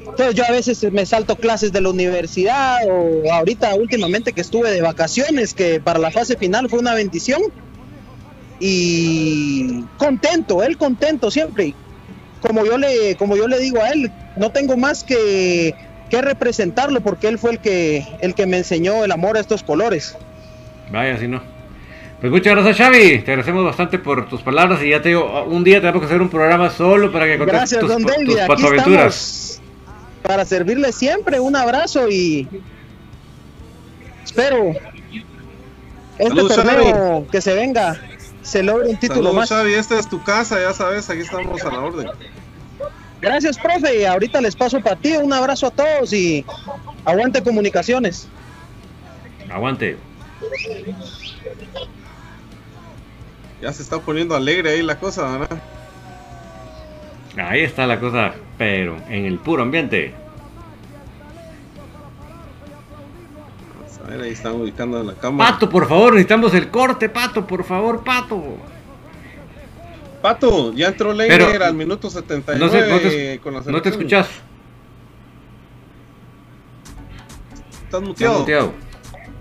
[0.00, 4.70] Entonces yo a veces me salto clases de la universidad o ahorita últimamente que estuve
[4.70, 7.42] de vacaciones, que para la fase final fue una bendición.
[8.58, 11.76] Y contento, él contento siempre.
[12.40, 15.74] Como yo le, como yo le digo a él, no tengo más que,
[16.08, 19.62] que representarlo porque él fue el que, el que me enseñó el amor a estos
[19.62, 20.16] colores.
[20.90, 21.42] Vaya, si no.
[22.20, 23.20] Pues muchas gracias, Xavi.
[23.20, 24.82] Te agradecemos bastante por tus palabras.
[24.82, 27.54] Y ya te digo, un día tenemos que hacer un programa solo para que contes
[27.54, 28.38] Gracias, tus, don tus David.
[28.38, 29.60] Aquí estamos
[30.22, 31.40] para servirle siempre.
[31.40, 32.46] Un abrazo y
[34.24, 34.72] espero
[36.18, 37.98] este Saludos, torneo que se venga
[38.42, 39.48] se logre un título Saludos, más.
[39.48, 42.08] Xavi, esta es tu casa, ya sabes, aquí estamos a la orden.
[43.20, 44.06] Gracias, profe.
[44.06, 45.12] Ahorita les paso para ti.
[45.16, 46.44] Un abrazo a todos y
[47.04, 48.28] aguante comunicaciones.
[49.50, 49.98] Aguante.
[53.60, 55.58] Ya se está poniendo alegre ahí la cosa, ¿verdad?
[57.36, 60.14] Ahí está la cosa, pero en el puro ambiente.
[64.10, 65.52] A ver, ahí están ubicando la cámara.
[65.52, 68.42] Pato, por favor, necesitamos el corte, Pato, por favor, Pato.
[70.20, 73.88] Pato, ya entró Leiner al minuto 79 No, sé, no, te, con la no te
[73.88, 74.28] escuchas.
[77.84, 78.72] Estás muteado.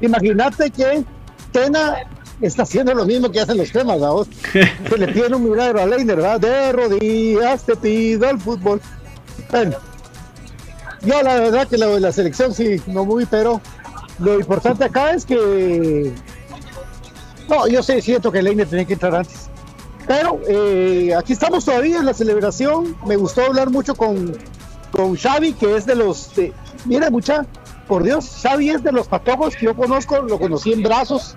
[0.01, 1.03] Imagínate que
[1.51, 1.97] Tena
[2.39, 4.27] está haciendo lo mismo que hacen los temas, ¿verdad?
[4.89, 6.39] Se le piden un milagro a Leiner, ¿verdad?
[6.39, 8.79] De rodillas te pido el fútbol.
[9.51, 9.75] Bueno,
[11.01, 13.61] yo la verdad que la, la selección sí, no muy, pero
[14.19, 16.13] lo importante acá es que.
[17.47, 19.49] No, yo sé, siento que Leiner tenía que entrar antes.
[20.07, 22.95] Pero eh, aquí estamos todavía en la celebración.
[23.05, 24.37] Me gustó hablar mucho con,
[24.91, 26.31] con Xavi, que es de los.
[26.85, 27.45] mira, mucha,
[27.87, 31.35] por Dios, Xavi es de los patojos que yo conozco, lo conocí en brazos,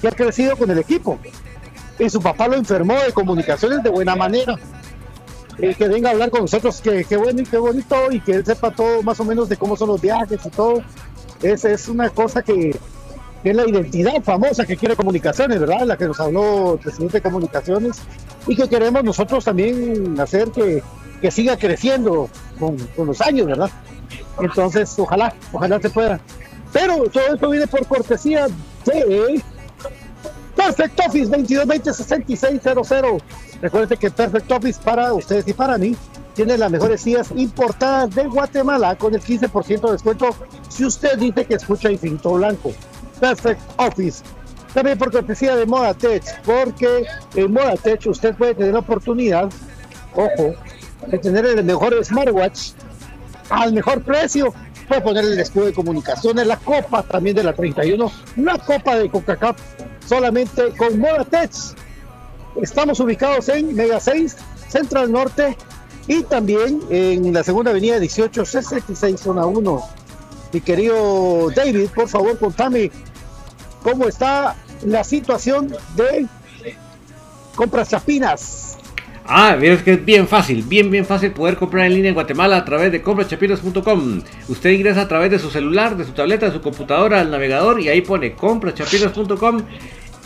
[0.00, 1.18] que ha crecido con el equipo.
[1.98, 4.56] Y su papá lo enfermó de comunicaciones de buena manera.
[5.58, 8.32] Eh, que venga a hablar con nosotros, que, que bueno y qué bonito, y que
[8.32, 10.82] él sepa todo más o menos de cómo son los viajes y todo.
[11.42, 12.76] Es, es una cosa que,
[13.44, 15.82] es la identidad famosa que quiere comunicaciones, ¿verdad?
[15.82, 17.98] La que nos habló el presidente de comunicaciones
[18.46, 20.82] y que queremos nosotros también hacer que,
[21.20, 22.28] que siga creciendo
[22.58, 23.70] con, con los años, ¿verdad?
[24.40, 26.20] Entonces, ojalá, ojalá se pueda.
[26.72, 28.48] Pero todo esto viene por cortesía
[28.84, 29.42] de
[30.56, 33.22] Perfect Office 2220-6600.
[33.62, 35.96] Recuerden que Perfect Office para ustedes y para mí
[36.36, 40.36] tiene las mejores sillas importadas de Guatemala con el 15% de descuento
[40.68, 42.72] si usted dice que escucha Infinito Blanco.
[43.18, 44.22] Perfect Office.
[44.74, 49.48] También por cortesía de Moda Tech, porque en Moda Tech usted puede tener la oportunidad,
[50.14, 50.54] ojo,
[51.06, 52.72] de tener el mejor smartwatch
[53.48, 54.52] al mejor precio.
[54.86, 59.08] Puede poner el escudo de comunicaciones, la copa también de la 31, una copa de
[59.08, 59.56] Coca-Cola
[60.06, 61.50] solamente con Modatech.
[62.60, 64.36] Estamos ubicados en Mega 6,
[64.68, 65.56] Central Norte
[66.08, 69.82] y también en la segunda avenida 1866, zona 1.
[70.52, 72.90] Mi querido David, por favor, contame
[73.82, 76.26] cómo está la situación de
[77.54, 78.78] compras chapinas.
[79.28, 82.58] Ah, es que es bien fácil, bien, bien fácil poder comprar en línea en Guatemala
[82.58, 84.22] a través de comprachapinas.com.
[84.48, 87.80] Usted ingresa a través de su celular, de su tableta, de su computadora al navegador
[87.80, 89.62] y ahí pone comprachapinas.com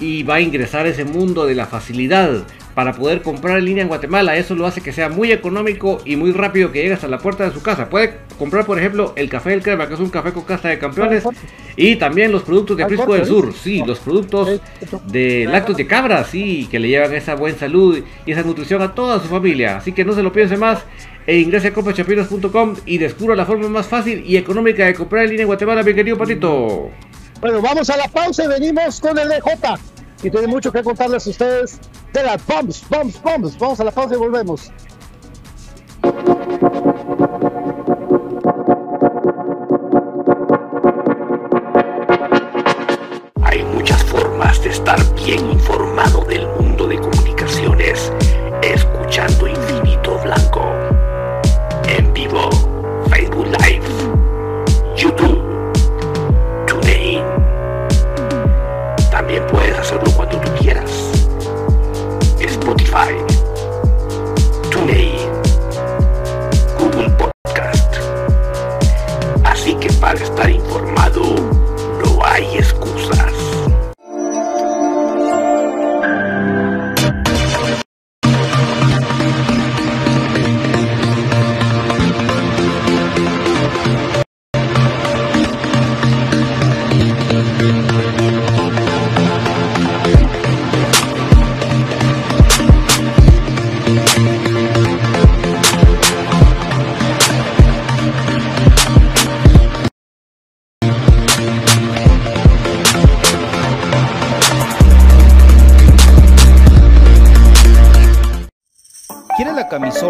[0.01, 2.45] y va a ingresar a ese mundo de la facilidad
[2.75, 4.37] para poder comprar en línea en Guatemala.
[4.37, 7.45] Eso lo hace que sea muy económico y muy rápido que llegue hasta la puerta
[7.45, 7.89] de su casa.
[7.89, 10.79] Puede comprar, por ejemplo, el café del crema, que es un café con casta de
[10.79, 11.25] campeones,
[11.77, 13.53] y también los productos de Prisco del Sur.
[13.53, 14.61] Sí, los productos
[15.07, 18.95] de lácteos de cabra, sí, que le llevan esa buena salud y esa nutrición a
[18.95, 19.77] toda su familia.
[19.77, 20.85] Así que no se lo piense más
[21.27, 25.31] e ingrese a comprachapinas.com y descubra la forma más fácil y económica de comprar en
[25.31, 26.91] línea en Guatemala, mi querido Patito.
[27.41, 30.00] Bueno, vamos a la pausa y venimos con el DJ.
[30.23, 31.79] Y tiene mucho que contarles a ustedes
[32.13, 33.59] de las bombs, bombs, bombs.
[33.59, 34.71] Vamos a la pausa y volvemos.
[43.43, 48.13] Hay muchas formas de estar bien informado del mundo de comunicaciones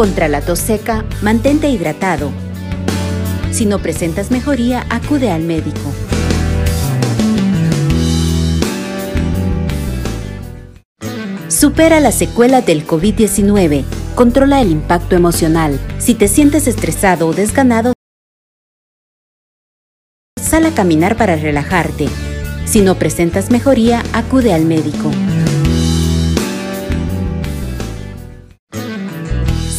[0.00, 2.30] Contra la tos seca, mantente hidratado.
[3.52, 5.92] Si no presentas mejoría, acude al médico.
[11.48, 13.84] Supera las secuelas del COVID-19.
[14.14, 15.78] Controla el impacto emocional.
[15.98, 17.92] Si te sientes estresado o desganado,
[20.40, 22.08] sal a caminar para relajarte.
[22.64, 25.10] Si no presentas mejoría, acude al médico.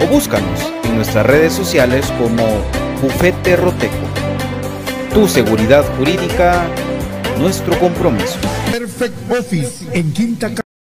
[0.00, 2.44] o búscanos en nuestras redes sociales como
[3.02, 3.94] Bufete Roteco.
[5.12, 6.64] Tu seguridad jurídica,
[7.38, 8.38] nuestro compromiso.
[8.70, 10.50] Perfect Office en Quinta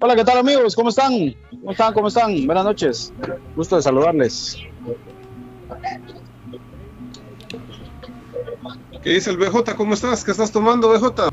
[0.00, 0.76] Hola, ¿qué tal amigos?
[0.76, 1.34] ¿Cómo están?
[1.50, 1.92] ¿Cómo están?
[1.92, 2.46] ¿Cómo están?
[2.46, 3.12] Buenas noches.
[3.56, 4.56] Gusto de saludarles.
[9.02, 9.74] ¿Qué dice el BJ?
[9.76, 10.22] ¿Cómo estás?
[10.22, 11.28] ¿Qué estás tomando, BJ?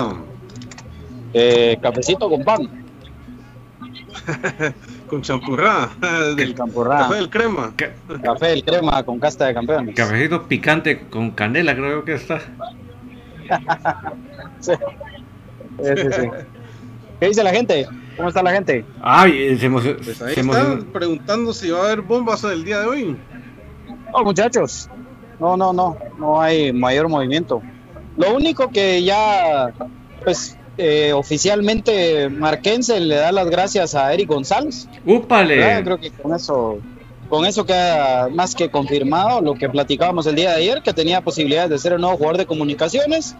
[1.32, 2.84] Eh, cafecito con pan.
[5.08, 5.90] con champurrá.
[6.34, 6.98] Del champurrá.
[6.98, 7.72] Café del crema.
[8.20, 9.94] Café del crema con casta de campeones.
[9.94, 12.40] Cafecito picante con canela, creo que está.
[14.58, 14.72] sí.
[15.82, 16.28] Sí, sí, sí.
[17.20, 17.86] ¿Qué dice la gente?
[18.16, 18.84] ¿Cómo está la gente?
[19.02, 19.98] Ay, se emocionó.
[20.02, 23.16] Pues ahí están preguntando si va a haber bombas el día de hoy.
[24.12, 24.88] No, muchachos.
[25.38, 25.96] No, no, no.
[26.18, 27.62] No hay mayor movimiento.
[28.16, 29.72] Lo único que ya,
[30.24, 34.88] pues, eh, oficialmente Marquense le da las gracias a Eric González.
[35.04, 35.56] ¡Úpale!
[35.56, 35.84] ¿verdad?
[35.84, 36.78] Creo que con eso,
[37.28, 41.20] con eso queda más que confirmado lo que platicábamos el día de ayer, que tenía
[41.20, 43.36] posibilidades de ser el nuevo jugador de comunicaciones.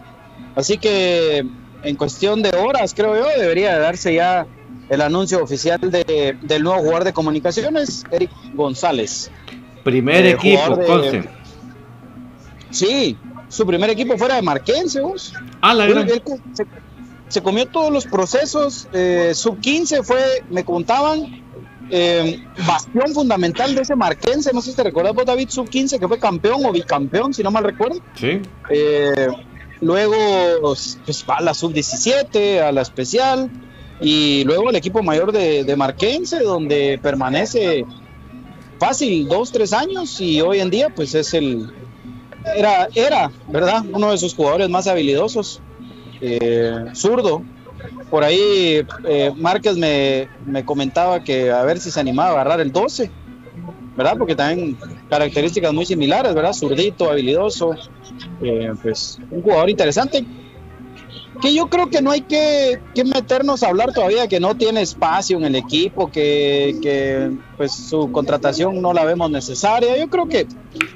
[0.55, 1.43] Así que
[1.83, 4.45] en cuestión de horas, creo yo, debería de darse ya
[4.89, 9.29] el anuncio oficial de, del nuevo jugador de comunicaciones, Eric González.
[9.83, 11.29] Primer Eh, equipo, de- conste.
[12.69, 13.17] Sí,
[13.49, 15.33] su primer equipo fuera de Marquense, vos.
[15.61, 16.21] Ah, la gran- él
[16.53, 16.65] se,
[17.29, 18.87] se comió todos los procesos.
[18.93, 21.41] eh, sub 15 fue, me contaban,
[21.89, 24.51] eh, bastión fundamental de ese Marquense.
[24.53, 27.41] No sé si te recuerdas vos, David, sub 15, que fue campeón o bicampeón, si
[27.43, 27.99] no mal recuerdo.
[28.15, 28.41] Sí.
[29.79, 30.15] Luego
[30.61, 33.49] pues, va a la sub-17, a la especial,
[33.99, 37.85] y luego el equipo mayor de, Marquense, donde permanece
[38.79, 41.71] fácil dos, tres años, y hoy en día pues es el,
[42.55, 43.83] era, era, ¿verdad?
[43.91, 45.61] Uno de sus jugadores más habilidosos,
[46.21, 47.43] eh, zurdo.
[48.09, 52.61] Por ahí eh, Márquez me, me comentaba que a ver si se animaba a agarrar
[52.61, 53.11] el 12,
[53.97, 54.15] ¿verdad?
[54.17, 54.77] Porque también
[55.09, 56.53] características muy similares, ¿verdad?
[56.53, 57.75] Zurdito, habilidoso,
[58.41, 60.23] eh, pues un jugador interesante.
[61.41, 64.81] Que yo creo que no hay que, que meternos a hablar todavía que no tiene
[64.81, 69.97] espacio en el equipo, que, que pues su contratación no la vemos necesaria.
[69.97, 70.47] Yo creo que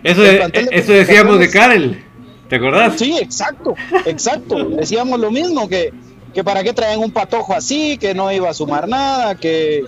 [0.04, 2.04] Eso, de- de eso decíamos de Karel.
[2.50, 2.94] ¿Te acordás?
[2.98, 3.76] Sí, exacto,
[4.06, 4.56] exacto.
[4.72, 5.94] Decíamos lo mismo, que,
[6.34, 9.84] que para qué traen un patojo así, que no iba a sumar nada, que,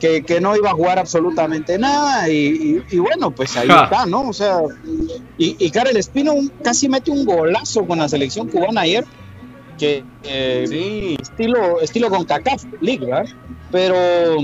[0.00, 2.28] que, que no iba a jugar absolutamente nada.
[2.30, 3.84] Y, y- y bueno, pues ahí Ja.
[3.84, 4.28] está, ¿no?
[4.28, 4.58] O sea,
[5.36, 9.04] y, y Karel Espino un- casi mete un golazo con la selección cubana ayer,
[9.78, 13.26] que eh, estilo, estilo con CACAF League, ¿verdad?
[13.70, 14.36] Pero,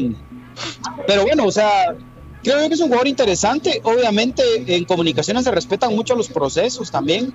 [1.07, 1.95] pero bueno, o sea,
[2.43, 3.81] creo yo que es un jugador interesante.
[3.85, 7.35] Obviamente en comunicaciones se respetan mucho los procesos también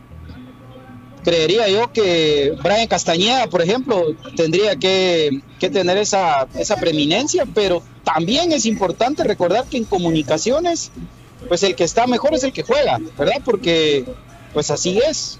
[1.24, 7.84] creería yo que Brian Castañeda, por ejemplo, tendría que, que tener esa, esa preeminencia, pero
[8.04, 10.92] también es importante recordar que en comunicaciones,
[11.48, 13.42] pues el que está mejor es el que juega, ¿verdad?
[13.44, 14.06] Porque
[14.54, 15.40] pues así es,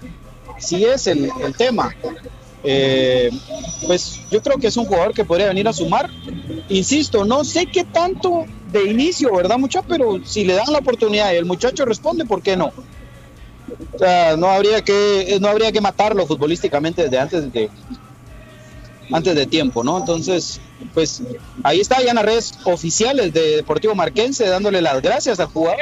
[0.56, 1.94] así es el, el tema.
[2.62, 3.30] Eh,
[3.86, 6.10] pues yo creo que es un jugador que podría venir a sumar.
[6.68, 9.86] Insisto, no sé qué tanto de inicio, ¿verdad, muchacho?
[9.88, 12.72] Pero si le dan la oportunidad y el muchacho responde, ¿por qué no?
[13.94, 17.70] O sea, no habría que no habría que matarlo futbolísticamente desde antes de
[19.12, 19.98] antes de tiempo, ¿no?
[19.98, 20.60] Entonces,
[20.94, 21.22] pues
[21.62, 25.80] ahí está ya en las redes oficiales de Deportivo Marquense dándole las gracias al jugador.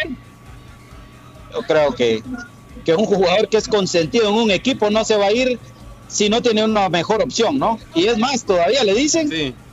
[1.53, 2.23] Yo creo que
[2.85, 5.59] que un jugador que es consentido en un equipo no se va a ir
[6.09, 7.79] si no tiene una mejor opción, ¿no?
[7.95, 9.29] Y es más, todavía le dicen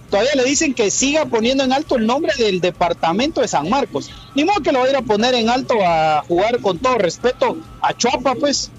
[0.09, 4.09] todavía le dicen que siga poniendo en alto el nombre del departamento de San Marcos.
[4.35, 6.97] Ni modo que lo va a ir a poner en alto a jugar con todo
[6.99, 8.71] respeto a Chuapa, pues,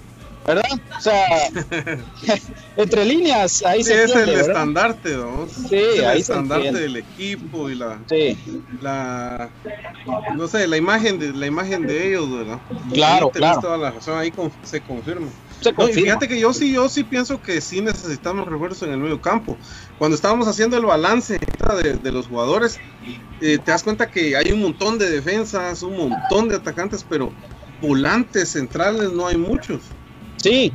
[0.47, 0.63] ¿verdad?
[0.97, 1.25] O sea,
[2.77, 4.49] entre líneas, ahí Sí, se es entiende, el ¿verdad?
[4.51, 5.47] estandarte, ¿no?
[5.49, 8.37] Sí, Es el ahí estandarte del equipo y la, Sí.
[8.81, 9.51] la,
[10.35, 12.59] no sé, la imagen de la imagen de ellos, ¿verdad?
[12.93, 13.59] Claro, Ahí claro.
[13.61, 15.27] toda la razón, ahí con- se confirma.
[15.61, 18.93] Se no, y fíjate que yo sí, yo sí pienso que sí necesitamos refuerzos en
[18.93, 19.57] el medio campo.
[19.97, 21.37] Cuando estábamos haciendo el balance
[21.83, 22.79] de, de los jugadores,
[23.41, 27.31] eh, te das cuenta que hay un montón de defensas, un montón de atacantes, pero
[27.81, 29.81] volantes centrales no hay muchos.
[30.37, 30.71] Sí,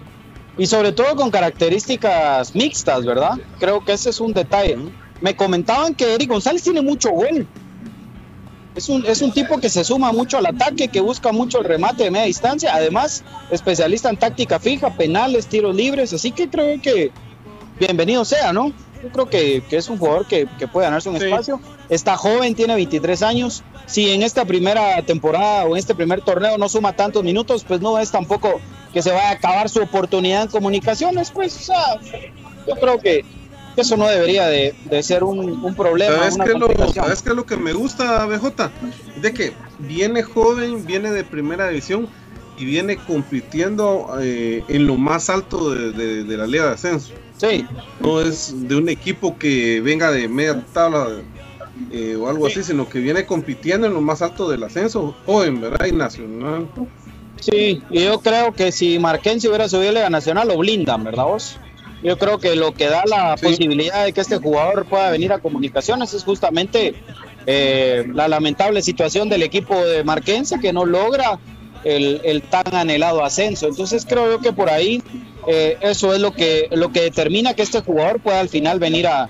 [0.59, 3.33] y sobre todo con características mixtas, ¿verdad?
[3.59, 4.79] Creo que ese es un detalle.
[5.21, 7.47] Me comentaban que Eric González tiene mucho gol.
[8.75, 11.65] Es un, es un tipo que se suma mucho al ataque, que busca mucho el
[11.65, 12.75] remate de media distancia.
[12.75, 16.13] Además, especialista en táctica fija, penales, tiros libres.
[16.13, 17.11] Así que creo que
[17.79, 18.73] bienvenido sea, ¿no?
[19.03, 21.61] Yo creo que, que es un jugador que, que puede ganarse un espacio.
[21.89, 23.63] Está joven, tiene 23 años.
[23.87, 27.81] Si en esta primera temporada o en este primer torneo no suma tantos minutos, pues
[27.81, 28.61] no es tampoco
[28.95, 31.31] que se vaya a acabar su oportunidad en comunicaciones.
[31.31, 32.01] Pues, o sea,
[32.67, 33.25] yo creo que
[33.77, 36.17] eso no debería de, ser un, problema.
[36.19, 36.39] ¿Sabes,
[37.23, 38.71] qué es lo, que me gusta, BJ?
[39.21, 42.09] De que viene joven, viene de primera división
[42.59, 47.13] y viene compitiendo eh, en lo más alto de, la Liga de Ascenso.
[47.39, 47.67] Sí.
[48.01, 51.09] No es de un equipo que venga de media tabla
[51.91, 55.61] eh, o algo así, sino que viene compitiendo en lo más alto del ascenso, joven,
[55.61, 55.87] ¿verdad?
[55.87, 56.69] Y nacional.
[57.41, 61.25] Sí, y yo creo que si Marquense hubiera subido a Liga Nacional, lo blindan, ¿verdad
[61.25, 61.59] vos?
[62.03, 65.39] Yo creo que lo que da la posibilidad de que este jugador pueda venir a
[65.39, 66.95] comunicaciones es justamente
[67.47, 71.39] eh, la lamentable situación del equipo de Marquense que no logra
[71.85, 73.69] el, tan anhelado ascenso.
[73.69, 75.01] Entonces creo yo que por ahí
[75.47, 79.07] eh, eso es lo que, lo que determina que este jugador pueda al final venir
[79.07, 79.29] a,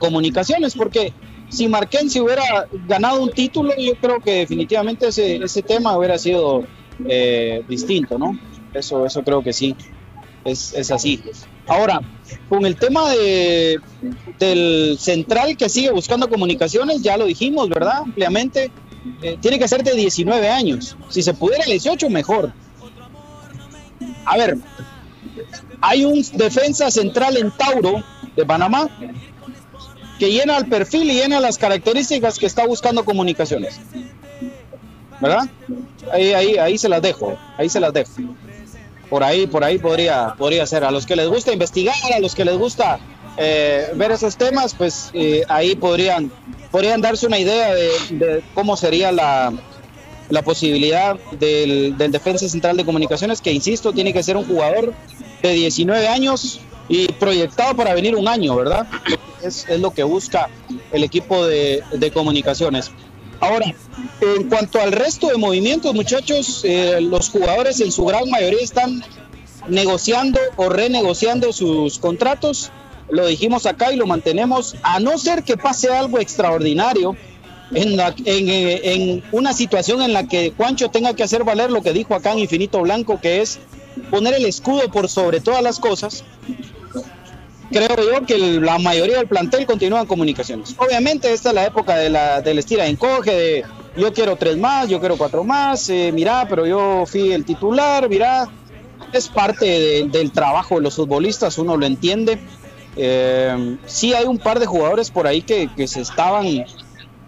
[0.00, 1.12] comunicaciones, porque
[1.48, 6.64] si Marquense hubiera ganado un título, yo creo que definitivamente ese, ese tema hubiera sido
[7.06, 8.38] eh, distinto, ¿no?
[8.74, 9.74] Eso, eso creo que sí
[10.44, 11.22] es, así.
[11.66, 12.00] Ahora,
[12.48, 13.78] con el tema de,
[14.38, 17.98] del central que sigue buscando comunicaciones, ya lo dijimos, ¿verdad?
[18.04, 18.70] Ampliamente,
[19.22, 20.96] eh, tiene que ser de 19 años.
[21.08, 22.52] Si se pudiera 18, mejor.
[24.24, 24.58] A ver,
[25.80, 28.02] hay un defensa central en Tauro
[28.36, 28.88] de Panamá
[30.18, 33.80] que llena el perfil y llena las características que está buscando comunicaciones.
[35.20, 35.48] ¿Verdad?
[36.12, 38.12] Ahí, ahí, ahí se las dejo, ahí se las dejo
[39.08, 40.84] por ahí, por ahí podría, podría ser.
[40.84, 42.98] A los que les gusta investigar, a los que les gusta
[43.36, 46.30] eh, ver esos temas, pues eh, ahí podrían,
[46.70, 49.52] podrían darse una idea de, cómo sería la,
[50.28, 54.92] la posibilidad del, del, defensa central de comunicaciones, que insisto, tiene que ser un jugador
[55.42, 58.86] de 19 años y proyectado para venir un año, ¿verdad?
[59.42, 60.48] Es, es lo que busca
[60.90, 62.90] el equipo de, de comunicaciones.
[63.40, 63.72] Ahora,
[64.20, 69.02] en cuanto al resto de movimientos, muchachos, eh, los jugadores en su gran mayoría están
[69.68, 72.70] negociando o renegociando sus contratos.
[73.10, 77.16] Lo dijimos acá y lo mantenemos, a no ser que pase algo extraordinario
[77.72, 82.14] en, en, una situación en la que Juancho tenga que hacer valer lo que dijo
[82.14, 83.60] acá en Infinito Blanco, que es
[84.10, 86.24] poner el escudo por sobre todas las cosas
[87.70, 90.74] creo yo que la mayoría del plantel continúa en comunicaciones.
[90.78, 93.64] Obviamente esta es la época de la, del estira encoge, de
[93.96, 98.08] yo quiero tres más, yo quiero cuatro más, eh, mira, pero yo fui el titular,
[98.08, 98.48] mira,
[99.12, 102.38] es parte del trabajo de los futbolistas, uno lo entiende.
[102.96, 106.64] Eh, sí hay un par de jugadores por ahí que, se estaban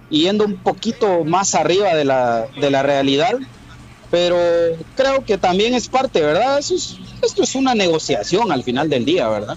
[0.08, 3.34] yendo un poquito más arriba de la, de la realidad,
[4.10, 4.36] pero
[4.96, 6.58] creo que también es parte, ¿verdad?
[6.58, 6.74] Eso
[7.22, 9.56] esto es una negociación al final del día, ¿verdad?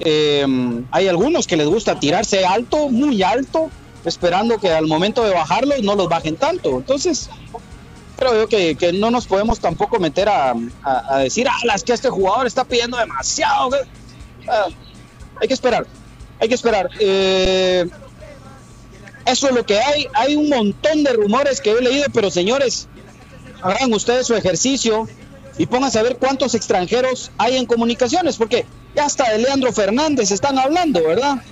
[0.00, 0.46] Eh,
[0.90, 3.70] hay algunos que les gusta tirarse alto, muy alto,
[4.04, 6.70] esperando que al momento de bajarlos no los bajen tanto.
[6.76, 7.28] Entonces,
[8.16, 10.54] creo yo que, no nos podemos tampoco meter a,
[11.22, 13.70] decir, ah, es que este jugador está pidiendo demasiado.
[14.48, 14.66] Ah,
[15.40, 15.86] hay que esperar,
[16.40, 16.90] hay que esperar.
[17.00, 17.88] Eh,
[19.26, 20.06] eso es lo que hay.
[20.14, 22.88] Hay un montón de rumores que he leído, pero señores,
[23.62, 25.06] hagan ustedes su ejercicio
[25.58, 30.30] y pónganse a ver cuántos extranjeros hay en comunicaciones, porque ya hasta de Leandro Fernández
[30.30, 31.42] están hablando, ¿verdad?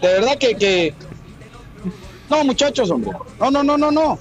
[0.00, 0.94] de verdad que.
[2.28, 3.10] No, muchachos, hombre.
[3.40, 4.18] No, no, no, no, no.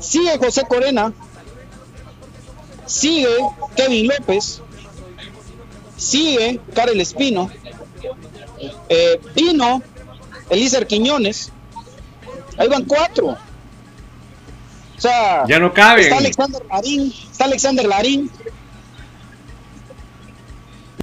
[0.00, 1.12] Sigue José Corena.
[2.86, 3.28] Sigue
[3.76, 4.60] Kevin López.
[5.96, 7.50] Sigue Karel Espino.
[8.88, 9.80] Eh, vino
[10.50, 11.50] Elícer Quiñones.
[12.58, 13.38] Ahí van cuatro.
[14.96, 16.02] O sea, ya no cabe.
[16.02, 18.30] Está Alexander Larín, está Alexander Larín,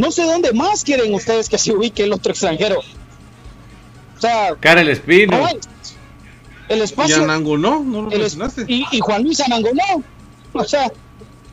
[0.02, 2.80] no sé dónde más quieren ustedes que se ubique el otro extranjero.
[2.80, 5.48] O sea, Karel Espino.
[6.70, 7.18] el espacio.
[7.18, 8.10] Y Anangonó, no lo
[8.68, 10.04] y, y, Juan Luis Anangonó.
[10.54, 10.92] O sea,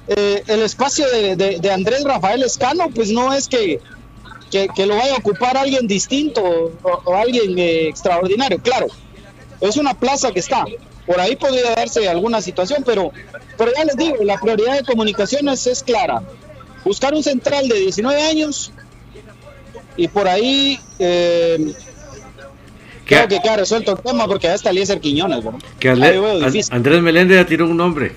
[0.08, 3.80] eh, el espacio de, Andrés Rafael Escano, pues no es que,
[4.50, 8.58] que, lo vaya a ocupar alguien distinto o, alguien eh, extraordinario.
[8.62, 8.86] Claro,
[9.60, 10.64] es una plaza que está.
[11.08, 13.10] Por ahí podría darse alguna situación, pero,
[13.56, 16.22] pero ya les digo, la prioridad de comunicaciones es clara
[16.84, 18.72] buscar un central de 19 años
[19.96, 21.74] y por ahí eh,
[23.04, 25.60] creo que queda resuelto el tema porque ya está Eliezer Quiñones, ¿verdad?
[25.78, 25.88] Que.
[26.70, 28.12] Andrés Meléndez ya tiró un nombre.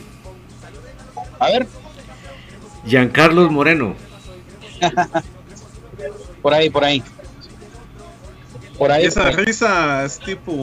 [1.40, 1.68] A ver,
[2.86, 3.96] Giancarlos Moreno.
[6.42, 7.04] por ahí, por ahí.
[8.78, 9.46] Por ahí, esa por ahí.
[9.46, 10.54] risa es tipo,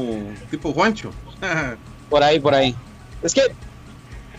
[0.51, 1.11] tipo Juancho.
[2.09, 2.75] Por ahí, por ahí.
[3.23, 3.43] Es que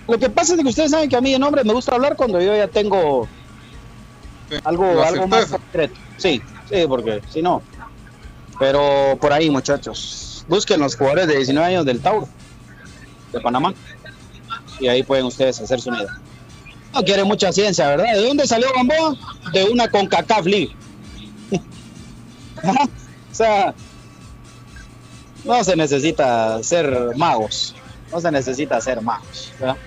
[0.08, 2.16] lo que pasa es que ustedes saben que a mí de nombre me gusta hablar
[2.16, 3.28] cuando yo ya tengo
[4.64, 5.96] algo, algo más concreto.
[6.18, 7.62] Sí, sí, porque si no.
[8.60, 10.46] Pero por ahí, muchachos.
[10.48, 12.28] Busquen los jugadores de 19 años del Tauro,
[13.32, 13.74] de Panamá.
[14.80, 16.18] Y ahí pueden ustedes hacerse una idea.
[16.94, 18.14] No quiere mucha ciencia, ¿verdad?
[18.16, 19.16] ¿De dónde salió Gamboa?
[19.54, 20.76] De una CONCACAF League.
[23.32, 23.74] O sea,
[25.44, 27.76] no se necesita ser magos.
[28.12, 29.52] No se necesita ser magos.
[29.60, 29.78] ¿verdad?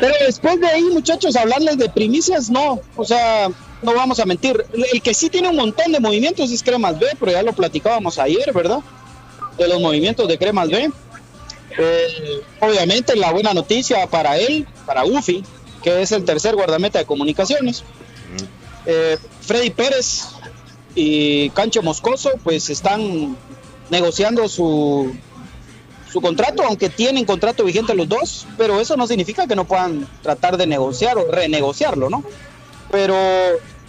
[0.00, 2.80] Pero después de ahí, muchachos, hablarles de primicias, no.
[2.96, 3.48] O sea,
[3.82, 4.64] no vamos a mentir.
[4.92, 8.18] El que sí tiene un montón de movimientos es Cremas B, pero ya lo platicábamos
[8.18, 8.80] ayer, ¿verdad?
[9.56, 10.90] De los movimientos de Cremas B.
[11.78, 15.44] Eh, obviamente, la buena noticia para él, para Ufi,
[15.82, 17.84] que es el tercer guardameta de comunicaciones.
[18.86, 20.26] Eh, Freddy Pérez
[20.94, 23.36] y Cancho Moscoso, pues están
[23.90, 25.14] negociando su,
[26.10, 30.08] su contrato, aunque tienen contrato vigente los dos, pero eso no significa que no puedan
[30.22, 32.24] tratar de negociar o renegociarlo, ¿no?
[32.90, 33.16] Pero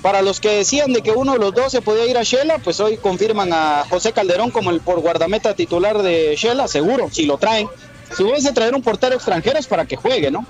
[0.02, 2.60] para los que decían de que uno de los dos se podía ir a Shela,
[2.60, 7.26] pues hoy confirman a José Calderón como el por guardameta titular de Shela, seguro, si
[7.26, 7.68] lo traen.
[8.16, 10.46] Si hubiese traer un portero extranjero es para que juegue, ¿no?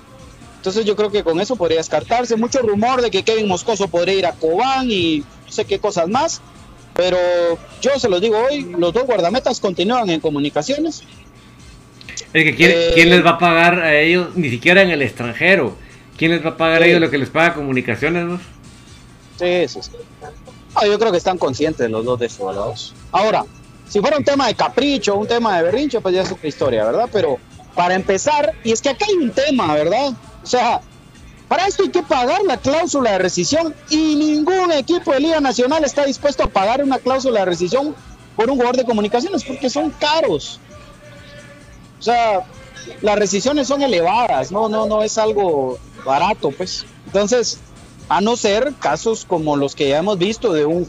[0.56, 2.36] Entonces yo creo que con eso podría descartarse.
[2.36, 6.08] Mucho rumor de que Kevin Moscoso podría ir a Cobán y no sé qué cosas
[6.08, 6.40] más.
[6.98, 7.16] Pero
[7.80, 11.04] yo se los digo hoy, los dos guardametas continúan en comunicaciones.
[12.32, 14.34] Es que ¿quién, Eh, quién les va a pagar a ellos?
[14.34, 15.76] Ni siquiera en el extranjero.
[16.16, 18.24] ¿Quién les va a pagar a ellos lo que les paga comunicaciones?
[18.24, 18.40] no?
[19.38, 19.92] Sí, sí, sí.
[20.74, 22.74] Ah, yo creo que están conscientes los dos de eso, ¿verdad?
[23.12, 23.44] Ahora,
[23.88, 26.84] si fuera un tema de capricho, un tema de berrinche, pues ya es otra historia,
[26.84, 27.08] ¿verdad?
[27.12, 27.38] Pero
[27.76, 30.14] para empezar, y es que acá hay un tema, ¿verdad?
[30.42, 30.80] O sea,
[31.48, 35.82] para esto hay que pagar la cláusula de rescisión y ningún equipo de Liga Nacional
[35.82, 37.96] está dispuesto a pagar una cláusula de rescisión
[38.36, 40.60] por un jugador de comunicaciones porque son caros.
[41.98, 42.46] O sea,
[43.00, 46.84] las rescisiones son elevadas, no, no, no es algo barato, pues.
[47.06, 47.58] Entonces,
[48.08, 50.86] a no ser casos como los que ya hemos visto de un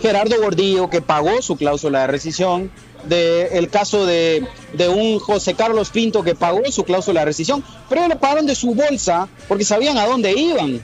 [0.00, 2.70] Gerardo Gordillo que pagó su cláusula de rescisión,
[3.04, 7.64] de el caso de, de un José Carlos Pinto que pagó su cláusula de rescisión,
[7.88, 10.82] pero lo pagaron de su bolsa porque sabían a dónde iban.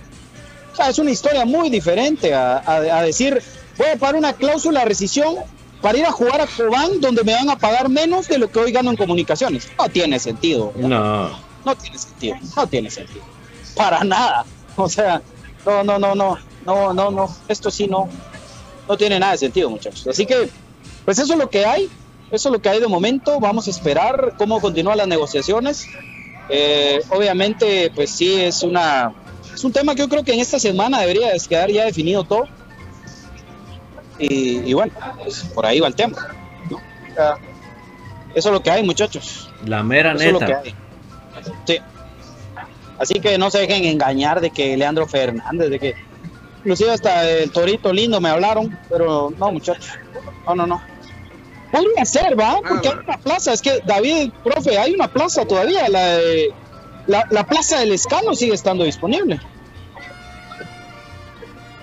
[0.72, 3.40] O sea, es una historia muy diferente a, a- a decir,
[3.76, 5.36] voy a pagar una cláusula de rescisión
[5.80, 8.58] para ir a jugar a Cobán donde me van a pagar menos de lo que
[8.58, 9.68] hoy gano en comunicaciones.
[9.78, 10.72] No tiene sentido.
[10.76, 11.30] No.
[11.64, 12.36] No tiene sentido.
[12.56, 13.22] No tiene sentido.
[13.76, 14.44] Para nada.
[14.76, 15.22] O sea,
[15.64, 17.36] no, no, no, no, no, no, no.
[17.48, 18.08] Esto sí no,
[18.88, 20.06] no tiene nada de sentido, muchachos.
[20.06, 20.48] Así que,
[21.04, 21.88] pues eso es lo que hay.
[22.30, 23.40] Eso es lo que hay de momento.
[23.40, 25.86] Vamos a esperar cómo continúan las negociaciones.
[26.50, 29.12] Eh, obviamente, pues sí, es una
[29.58, 32.22] es un tema que yo creo que en esta semana debería de quedar ya definido
[32.22, 32.44] todo.
[34.16, 36.16] Y, y bueno, pues por ahí va el tema.
[38.36, 39.50] eso es lo que hay, muchachos.
[39.66, 40.60] La mera Eso es lo que neta.
[40.60, 40.74] hay.
[41.66, 41.78] Sí.
[43.00, 45.94] Así que no se dejen engañar de que Leandro Fernández, de que
[46.58, 49.88] inclusive hasta el Torito lindo me hablaron, pero no, muchachos.
[50.46, 50.80] No, no, no.
[51.70, 52.58] Podría ser, ¿va?
[52.66, 56.54] Porque hay una plaza, es que David, profe, hay una plaza todavía, la de-
[57.06, 59.40] la, la plaza del Escano sigue estando disponible,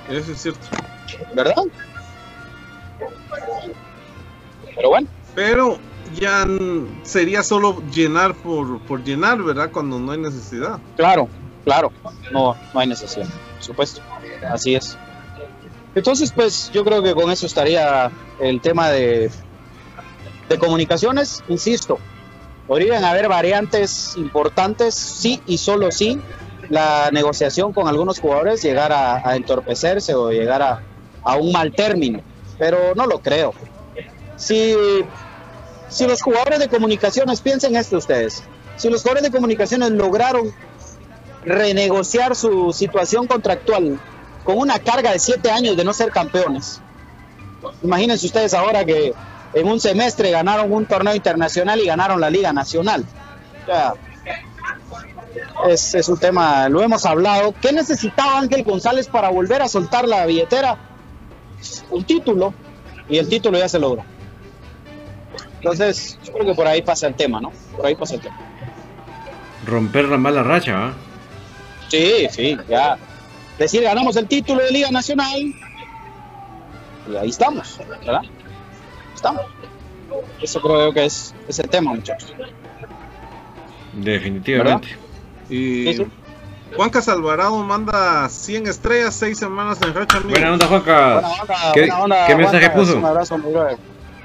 [0.10, 0.60] Eso es cierto.
[1.34, 1.56] ¿verdad?
[4.76, 5.08] Pero bueno.
[5.34, 5.78] Pero
[6.20, 6.46] ya
[7.04, 9.72] sería solo llenar por, por llenar, ¿verdad?
[9.72, 10.80] Cuando no hay necesidad.
[10.96, 11.28] Claro,
[11.64, 11.92] claro,
[12.32, 14.02] no, no hay necesidad, por supuesto,
[14.52, 14.98] así es.
[15.96, 19.32] Entonces, pues yo creo que con eso estaría el tema de,
[20.50, 22.00] de comunicaciones, insisto,
[22.68, 26.20] podrían haber variantes importantes, sí y solo sí,
[26.70, 30.82] la negociación con algunos jugadores llegar a, entorpecerse o llegar a,
[31.24, 32.22] a un mal término,
[32.58, 33.54] pero no lo creo.
[34.36, 34.76] Si,
[35.90, 38.44] si los jugadores de comunicaciones, piensen esto ustedes,
[38.78, 40.54] si los jugadores de comunicaciones lograron
[41.44, 44.00] renegociar su situación contractual
[44.44, 46.82] con una carga de siete años de no ser campeones.
[47.82, 49.14] Imagínense ustedes ahora que
[49.56, 53.06] en un semestre ganaron un torneo internacional y ganaron la Liga Nacional.
[53.64, 53.94] O sea,
[55.70, 57.56] es, es un tema, lo hemos hablado.
[57.62, 60.78] ¿Qué necesitaba Ángel González para volver a soltar la billetera?
[61.90, 62.54] Un título,
[63.08, 64.04] y el título ya se logró.
[65.56, 67.52] Entonces, yo creo que por ahí pasa el tema, ¿no?
[67.76, 68.38] Por ahí pasa el tema.
[69.66, 70.94] Romper la mala racha, ¿va?
[71.88, 72.98] Sí, sí, ya.
[73.58, 75.56] decir ganamos el título de Liga Nacional.
[77.10, 78.22] Y ahí estamos, ¿verdad?
[79.26, 79.46] Estamos.
[80.40, 82.32] Eso creo que es, es el tema, muchachos.
[83.94, 84.90] Definitivamente.
[85.50, 86.06] Y
[86.76, 90.20] Juanca Alvarado manda 100 estrellas, 6 semanas en racha.
[90.20, 91.14] Buena onda, Juanca.
[91.14, 92.98] Buena onda, ¿Qué, buena onda, qué mensaje Juancas, puso?
[93.00, 93.78] Un abrazo, mi brother.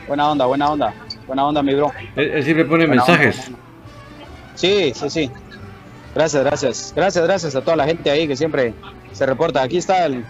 [0.07, 0.94] Buena onda, buena onda.
[1.26, 1.92] Buena onda, mi bro.
[2.16, 3.46] Él, él siempre pone Buena mensajes.
[3.46, 3.59] onda.
[4.55, 5.30] Sí, sí, sí.
[6.14, 6.92] Gracias, gracias.
[6.94, 8.74] Gracias, gracias a toda la gente ahí que siempre
[9.12, 9.62] se reporta.
[9.62, 10.26] Aquí está el,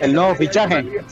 [0.00, 0.86] el nuevo fichaje.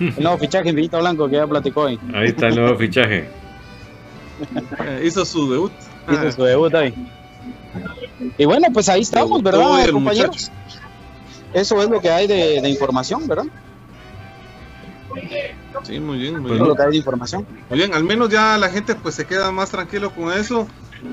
[0.00, 1.98] el nuevo fichaje Infinito Blanco que ya platicó hoy.
[2.14, 3.28] Ahí está el nuevo fichaje.
[4.84, 5.72] Eh, hizo su debut.
[6.10, 6.94] Hizo su debut ahí.
[8.38, 10.50] Y bueno, pues ahí estamos, ¿verdad, el compañeros?
[11.52, 13.44] Eso es lo que hay de, de información, ¿verdad?
[15.84, 16.64] Sí, muy bien, muy bien.
[16.64, 17.46] lo que hay de información.
[17.68, 20.66] Muy bien, al menos ya la gente pues se queda más tranquilo con eso,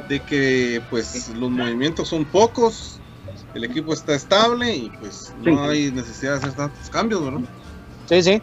[0.07, 2.99] de que pues los movimientos son pocos,
[3.53, 5.69] el equipo está estable y pues no Sí.
[5.69, 7.41] hay necesidad de hacer tantos cambios, ¿verdad?
[8.07, 8.41] Sí, sí.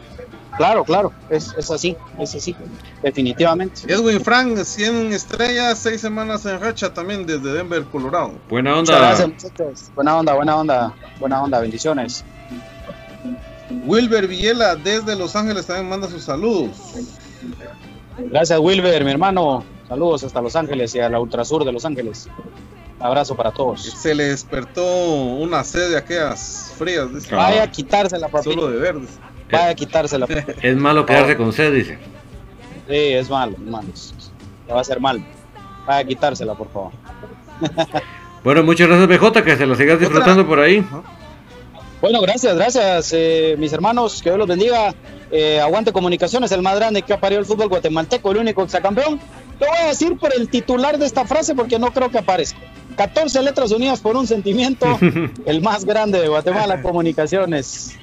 [0.59, 1.13] Claro, claro.
[1.31, 2.55] Es, es así, es así.
[3.03, 3.83] Definitivamente.
[3.91, 8.33] Edwin Frank, 100 estrellas, 6 semanas en racha también desde Denver, Colorado.
[8.49, 9.09] Buena Muchas onda.
[9.09, 9.91] gracias, muchachos.
[9.95, 10.95] Buena onda, buena onda.
[11.19, 12.25] Buena onda, bendiciones.
[13.87, 16.77] Wilber Villela desde Los Ángeles también manda sus saludos.
[18.19, 19.65] Gracias, Wilber, mi hermano.
[19.89, 22.29] Saludos hasta Los Ángeles y a la ultrasur de Los Ángeles.
[23.01, 23.83] Abrazo para todos.
[23.83, 24.83] Se le despertó
[25.15, 27.33] una sed de aquellas frías, dice.
[27.35, 28.51] Vaya a quitársela, papito.
[28.55, 29.11] Solo de verdes.
[29.51, 30.27] Vaya a quitársela.
[30.63, 31.99] Es malo quedarse con sed, dice.
[32.89, 33.89] Sí, es malo, hermano.
[34.67, 35.25] Le va a hacer mal.
[35.87, 36.93] Vaya a quitársela, por favor.
[38.45, 40.83] Bueno, muchas gracias, BJ, que se lo sigas disfrutando por ahí.
[42.01, 44.23] Bueno, gracias, gracias, eh, mis hermanos.
[44.23, 44.95] Que Dios los bendiga.
[45.31, 49.21] Eh, aguante Comunicaciones, el más grande que ha parido el fútbol guatemalteco, el único exacampeón.
[49.61, 52.59] Lo voy a decir por el titular de esta frase porque no creo que aparezca.
[52.97, 54.87] 14 letras unidas por un sentimiento,
[55.45, 57.99] el más grande de Guatemala, Comunicaciones.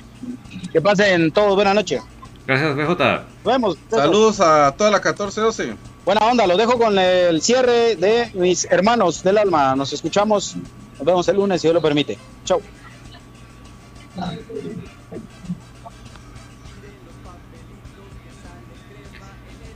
[0.75, 2.01] Que pasen todos buena noche.
[2.45, 2.89] Gracias, BJ.
[2.89, 3.77] Nos vemos.
[3.89, 5.73] Saludos a toda la 1412.
[6.03, 9.73] Buena onda, lo dejo con el cierre de mis hermanos del alma.
[9.77, 10.57] Nos escuchamos.
[10.97, 12.17] Nos vemos el lunes si Dios lo permite.
[12.43, 12.61] Chau.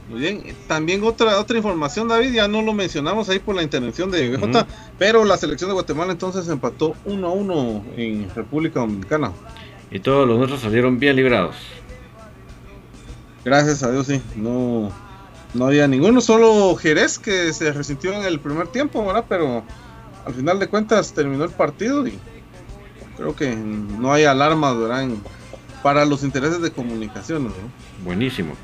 [0.09, 4.11] Muy bien, también otra otra información, David, ya no lo mencionamos ahí por la intervención
[4.11, 4.65] de BJ,
[4.97, 9.31] pero la selección de Guatemala entonces empató 1 a 1 en República Dominicana.
[9.91, 11.55] Y todos los nuestros salieron bien librados.
[13.43, 14.91] Gracias a Dios, sí, no,
[15.53, 19.25] no había ninguno, solo Jerez que se resintió en el primer tiempo, ¿verdad?
[19.27, 19.63] Pero
[20.25, 22.19] al final de cuentas terminó el partido y
[23.17, 25.07] creo que no hay alarmas, ¿verdad?
[25.81, 28.05] Para los intereses de comunicaciones, ¿no?
[28.05, 28.55] Buenísimo.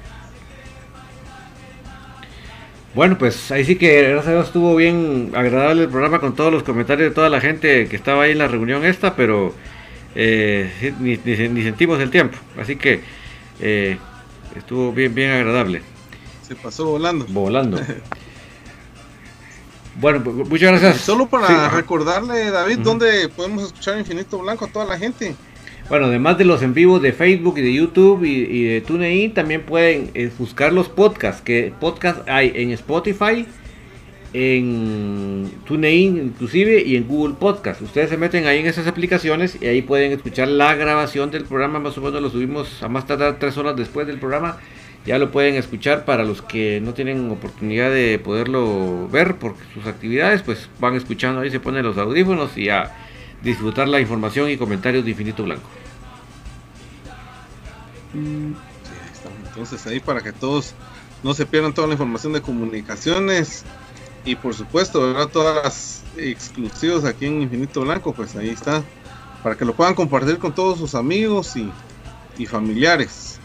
[2.93, 6.53] Bueno, pues ahí sí que gracias a Dios estuvo bien agradable el programa con todos
[6.53, 9.53] los comentarios de toda la gente que estaba ahí en la reunión esta, pero
[10.15, 12.37] eh, ni, ni- ni sentimos el tiempo.
[12.59, 13.01] Así que
[13.61, 13.97] eh,
[14.55, 15.81] estuvo bien, bien agradable.
[16.47, 17.25] Se pasó volando.
[17.29, 17.79] Volando.
[19.99, 21.01] bueno, pues, muchas gracias.
[21.01, 22.83] Solo para Sí, recordarle, David, Ujú.
[22.83, 25.35] dónde podemos escuchar Infinito Blanco a toda la gente.
[25.87, 29.33] Bueno, además de los en vivos de Facebook y de YouTube y, y de TuneIn,
[29.35, 33.45] también pueden eh, buscar los podcasts, que podcast hay en Spotify,
[34.37, 37.81] en TuneIn inclusive y en Google Podcast.
[37.81, 41.79] Ustedes se meten ahí en esas aplicaciones y ahí pueden escuchar la grabación del programa,
[41.79, 44.57] más o menos lo subimos a más tardar tres horas después del programa.
[45.05, 49.85] Ya lo pueden escuchar para los que no tienen oportunidad de poderlo ver por sus
[49.85, 52.91] actividades, pues van escuchando ahí, se ponen los audífonos y a
[53.41, 55.69] disfrutar la información y comentarios de Infinito Blanco.
[59.47, 60.73] Entonces ahí para que todos
[61.23, 63.63] no se pierdan toda la información de comunicaciones
[64.25, 65.27] y por supuesto, ¿verdad?
[65.27, 68.83] Todas las exclusivas aquí en Infinito Blanco, pues ahí está,
[69.43, 71.71] para que lo puedan compartir con todos sus amigos y,
[72.37, 73.39] y familiares.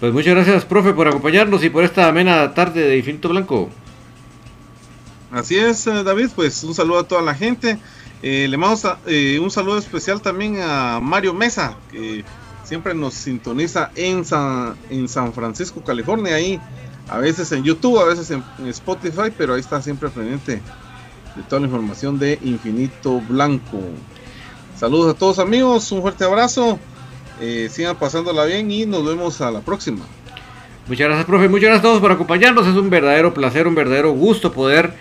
[0.00, 3.70] Pues muchas gracias, profe, por acompañarnos y por esta amena tarde de Infinito Blanco.
[5.30, 7.78] Así es, eh, David, pues un saludo a toda la gente.
[8.22, 12.24] Eh, le mando eh, un saludo especial también a Mario Mesa, que
[12.64, 16.60] siempre nos sintoniza en San, en San Francisco, California, ahí
[17.08, 20.60] a veces en YouTube, a veces en, Spotify, pero ahí está siempre pendiente
[21.34, 23.80] de toda la información de Infinito Blanco.
[24.76, 26.78] Saludos a todos amigos, un fuerte abrazo,
[27.40, 30.04] eh, sigan pasándola bien y nos vemos a la próxima.
[30.88, 31.48] Muchas gracias, profe.
[31.48, 32.66] Muchas gracias a todos por acompañarnos.
[32.66, 34.94] Es un verdadero placer, un verdadero gusto poder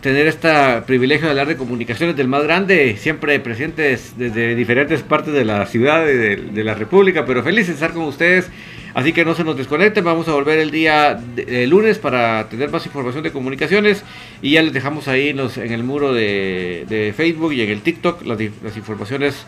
[0.00, 0.48] tener este
[0.86, 5.66] privilegio de hablar de comunicaciones del más grande, siempre presentes desde diferentes partes de la
[5.66, 8.48] ciudad y de, de la República, pero feliz de estar con ustedes
[8.94, 12.70] Así que no se nos desconecten, vamos a volver el día el lunes para tener
[12.70, 14.02] más información de comunicaciones
[14.42, 17.82] y ya les dejamos ahí en, los- en el muro de, Facebook y en el
[17.82, 19.46] TikTok las, las informaciones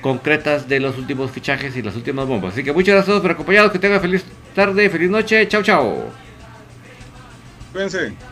[0.00, 2.54] concretas de los últimos fichajes y las últimas bombas.
[2.54, 4.24] Así que muchas gracias a todos por acompañarnos, que tengan feliz
[4.54, 6.10] tarde, feliz noche, chao chao.
[7.72, 8.29] Cuídense.